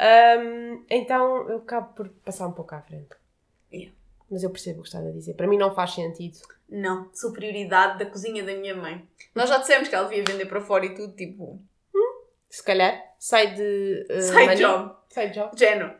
Ahm, 0.00 0.84
então 0.90 1.48
eu 1.48 1.58
acabo 1.58 1.94
por 1.94 2.08
passar 2.24 2.46
um 2.46 2.52
pouco 2.52 2.74
à 2.74 2.80
frente. 2.80 3.08
Yeah. 3.72 3.92
Mas 4.30 4.42
eu 4.42 4.50
percebo 4.50 4.80
o 4.80 4.82
que 4.82 4.88
estás 4.88 5.06
a 5.06 5.10
dizer, 5.10 5.34
para 5.34 5.46
mim 5.46 5.56
não 5.58 5.74
faz 5.74 5.94
sentido. 5.94 6.38
Não, 6.68 7.10
superioridade 7.14 7.98
da 7.98 8.06
cozinha 8.06 8.42
da 8.42 8.54
minha 8.54 8.74
mãe. 8.74 9.06
Nós 9.34 9.48
já 9.48 9.58
dissemos 9.58 9.88
que 9.88 9.94
ela 9.94 10.08
devia 10.08 10.24
vender 10.26 10.46
para 10.46 10.60
fora 10.60 10.86
e 10.86 10.94
tudo, 10.94 11.14
tipo, 11.14 11.60
Se 12.50 12.62
calhar, 12.64 13.00
sai 13.18 13.54
de. 13.54 14.06
uh, 14.10 14.32
money. 14.32 14.56
job. 14.56 14.94
Side 15.08 15.34
job. 15.34 15.50
Género. 15.58 15.94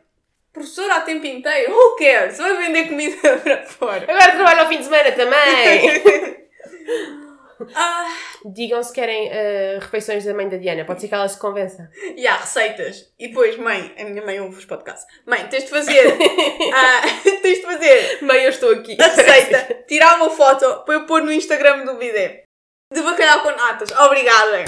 Professora 0.53 0.97
a 0.97 1.01
tempo 1.01 1.27
inteiro, 1.27 1.73
who 1.73 1.97
cares? 1.97 2.39
Vai 2.39 2.57
vender 2.57 2.89
comida 2.89 3.17
para 3.43 3.67
fora. 3.67 4.05
Agora 4.05 4.33
trabalho 4.33 4.61
ao 4.61 4.69
fim 4.69 4.79
de 4.79 4.85
semana 4.85 5.11
também! 5.13 6.45
Ah, 7.75 8.07
Digam 8.45 8.83
se 8.83 8.93
querem 8.93 9.29
uh, 9.29 9.81
refeições 9.81 10.25
da 10.25 10.35
mãe 10.35 10.49
da 10.49 10.57
Diana, 10.57 10.85
pode 10.85 11.01
ser 11.01 11.09
que 11.09 11.15
ela 11.15 11.29
se 11.29 11.39
convença. 11.39 11.89
e 12.17 12.27
há 12.27 12.37
receitas. 12.37 13.13
E 13.19 13.29
depois, 13.29 13.57
mãe, 13.57 13.95
a 13.99 14.05
minha 14.05 14.25
mãe 14.25 14.41
ouve 14.41 14.59
os 14.59 14.65
podcasts. 14.65 15.07
Mãe, 15.27 15.47
tens 15.49 15.65
de 15.65 15.71
fazer. 15.71 16.07
ah, 16.75 17.03
tens 17.43 17.59
de 17.59 17.63
fazer 17.63 18.19
Mãe, 18.23 18.43
eu 18.45 18.51
estou 18.51 18.73
aqui. 18.73 18.97
a 19.01 19.07
receita, 19.07 19.85
tirar 19.87 20.17
uma 20.17 20.31
foto 20.31 20.85
para 20.85 20.95
eu 20.95 21.07
pôr 21.07 21.23
no 21.23 21.33
Instagram 21.33 21.85
do 21.85 21.97
vídeo. 21.99 22.43
De 22.93 23.03
bacalhau 23.03 23.41
com 23.43 23.51
natas. 23.51 23.91
Obrigada. 23.93 24.65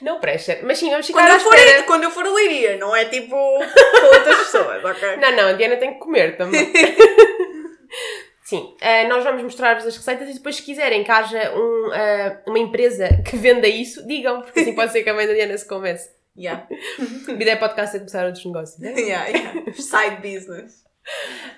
Não 0.00 0.20
presta, 0.20 0.58
mas 0.62 0.78
sim, 0.78 0.90
vamos 0.90 1.06
ficar 1.06 1.20
Quando 1.20 1.32
eu, 1.34 1.40
for, 1.40 1.54
espera. 1.54 1.82
quando 1.84 2.04
eu 2.04 2.10
for 2.10 2.26
a 2.26 2.30
leiria, 2.32 2.76
não 2.76 2.94
é 2.94 3.04
tipo 3.06 3.36
para 3.58 4.06
outras 4.18 4.36
pessoas, 4.38 4.84
ok? 4.84 5.16
Não, 5.16 5.32
não, 5.36 5.48
a 5.48 5.52
Diana 5.52 5.76
tem 5.76 5.94
que 5.94 5.98
comer 6.00 6.36
também. 6.36 6.72
Sim, 8.52 8.74
eh, 8.82 9.08
nós 9.08 9.24
vamos 9.24 9.42
mostrar-vos 9.42 9.86
as 9.86 9.96
receitas 9.96 10.28
e 10.28 10.34
depois, 10.34 10.56
se 10.56 10.62
quiserem 10.62 11.02
que 11.02 11.10
haja 11.10 11.54
um, 11.56 11.90
eh, 11.90 12.42
uma 12.46 12.58
empresa 12.58 13.08
que 13.24 13.34
venda 13.34 13.66
isso, 13.66 14.06
digam, 14.06 14.42
porque 14.42 14.60
assim 14.60 14.74
pode 14.74 14.92
ser 14.92 15.02
que 15.02 15.08
a 15.08 15.14
mãe 15.14 15.26
da 15.26 15.32
Diana 15.32 15.56
se 15.56 15.66
convence. 15.66 16.10
Yeah. 16.36 16.66
A 17.28 17.32
ideia 17.32 17.56
podcast 17.56 17.96
é 17.96 18.00
começar 18.00 18.26
outros 18.26 18.44
negócios, 18.44 18.78
né? 18.78 18.92
Yeah, 19.00 19.26
yeah. 19.28 19.72
Side 19.72 20.16
business. 20.16 20.84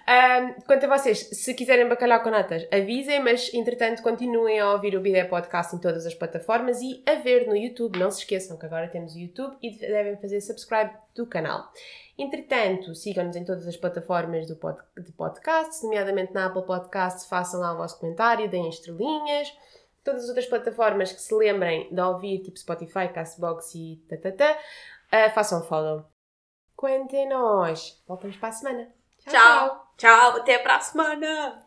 Ahm, 0.06 0.54
quanto 0.66 0.84
a 0.84 0.98
vocês, 0.98 1.18
se 1.18 1.54
quiserem 1.54 1.88
bacalhau 1.88 2.22
com 2.22 2.30
natas, 2.30 2.66
avisem, 2.72 3.20
mas 3.20 3.52
entretanto 3.54 4.02
continuem 4.02 4.60
a 4.60 4.72
ouvir 4.72 4.96
o 4.96 5.00
Bidé 5.00 5.24
Podcast 5.24 5.74
em 5.74 5.78
todas 5.78 6.06
as 6.06 6.14
plataformas 6.14 6.80
e 6.80 7.02
a 7.06 7.14
ver 7.16 7.46
no 7.46 7.56
YouTube. 7.56 7.98
Não 7.98 8.10
se 8.10 8.20
esqueçam 8.20 8.58
que 8.58 8.66
agora 8.66 8.88
temos 8.88 9.14
o 9.14 9.18
YouTube 9.18 9.56
e 9.62 9.78
devem 9.78 10.16
fazer 10.16 10.40
subscribe 10.40 10.90
do 11.14 11.26
canal. 11.26 11.70
Entretanto, 12.18 12.94
sigam-nos 12.94 13.34
em 13.34 13.44
todas 13.44 13.66
as 13.66 13.76
plataformas 13.76 14.46
do 14.46 14.56
pod, 14.56 14.78
de 14.96 15.12
podcast, 15.12 15.82
nomeadamente 15.82 16.32
na 16.32 16.46
Apple 16.46 16.64
Podcast, 16.64 17.28
façam 17.28 17.60
lá 17.60 17.72
o 17.72 17.78
vosso 17.78 17.98
comentário, 17.98 18.48
deem 18.48 18.68
estrelinhas. 18.68 19.52
Todas 20.04 20.24
as 20.24 20.28
outras 20.28 20.46
plataformas 20.46 21.12
que 21.12 21.20
se 21.20 21.34
lembrem 21.34 21.92
de 21.92 22.00
ouvir, 22.00 22.40
tipo 22.42 22.58
Spotify, 22.58 23.08
Castbox 23.12 23.74
e 23.74 24.04
tatatá, 24.08 24.56
ah, 25.10 25.30
façam 25.30 25.62
follow. 25.64 26.04
Quanto 26.76 27.16
a 27.16 27.26
nós, 27.26 28.02
voltamos 28.06 28.36
para 28.36 28.50
a 28.50 28.52
semana. 28.52 29.03
Tchau. 29.28 29.86
Tchau. 29.96 30.36
Até 30.36 30.58
para 30.58 30.76
a 30.76 30.80
semana. 30.80 31.62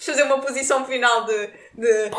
Vamos 0.00 0.04
fazer 0.04 0.22
uma 0.24 0.40
posição 0.40 0.84
final 0.86 1.24
de. 1.24 1.46
de... 1.74 2.10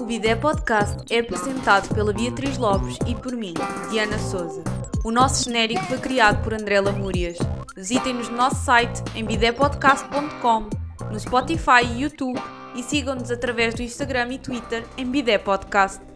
O 0.00 0.04
Bidé 0.04 0.36
Podcast 0.36 0.98
é 1.10 1.18
apresentado 1.18 1.92
pela 1.92 2.12
Beatriz 2.12 2.56
Lopes 2.58 2.96
e 3.06 3.14
por 3.14 3.32
mim, 3.32 3.54
Diana 3.90 4.18
Souza. 4.18 4.62
O 5.04 5.10
nosso 5.10 5.44
genérico 5.44 5.84
foi 5.86 5.98
criado 5.98 6.42
por 6.44 6.54
André 6.54 6.80
Lamúrias. 6.80 7.36
Visitem-nos 7.76 8.28
no 8.28 8.36
nosso 8.36 8.64
site 8.64 9.02
em 9.16 9.24
bidepodcast.com, 9.24 10.70
no 11.10 11.18
Spotify 11.18 11.84
e 11.84 12.02
YouTube 12.02 12.40
e 12.76 12.82
sigam-nos 12.82 13.30
através 13.30 13.74
do 13.74 13.82
Instagram 13.82 14.32
e 14.32 14.38
Twitter 14.38 14.84
em 14.96 15.06
Bidé 15.06 15.38
Podcast. 15.38 16.15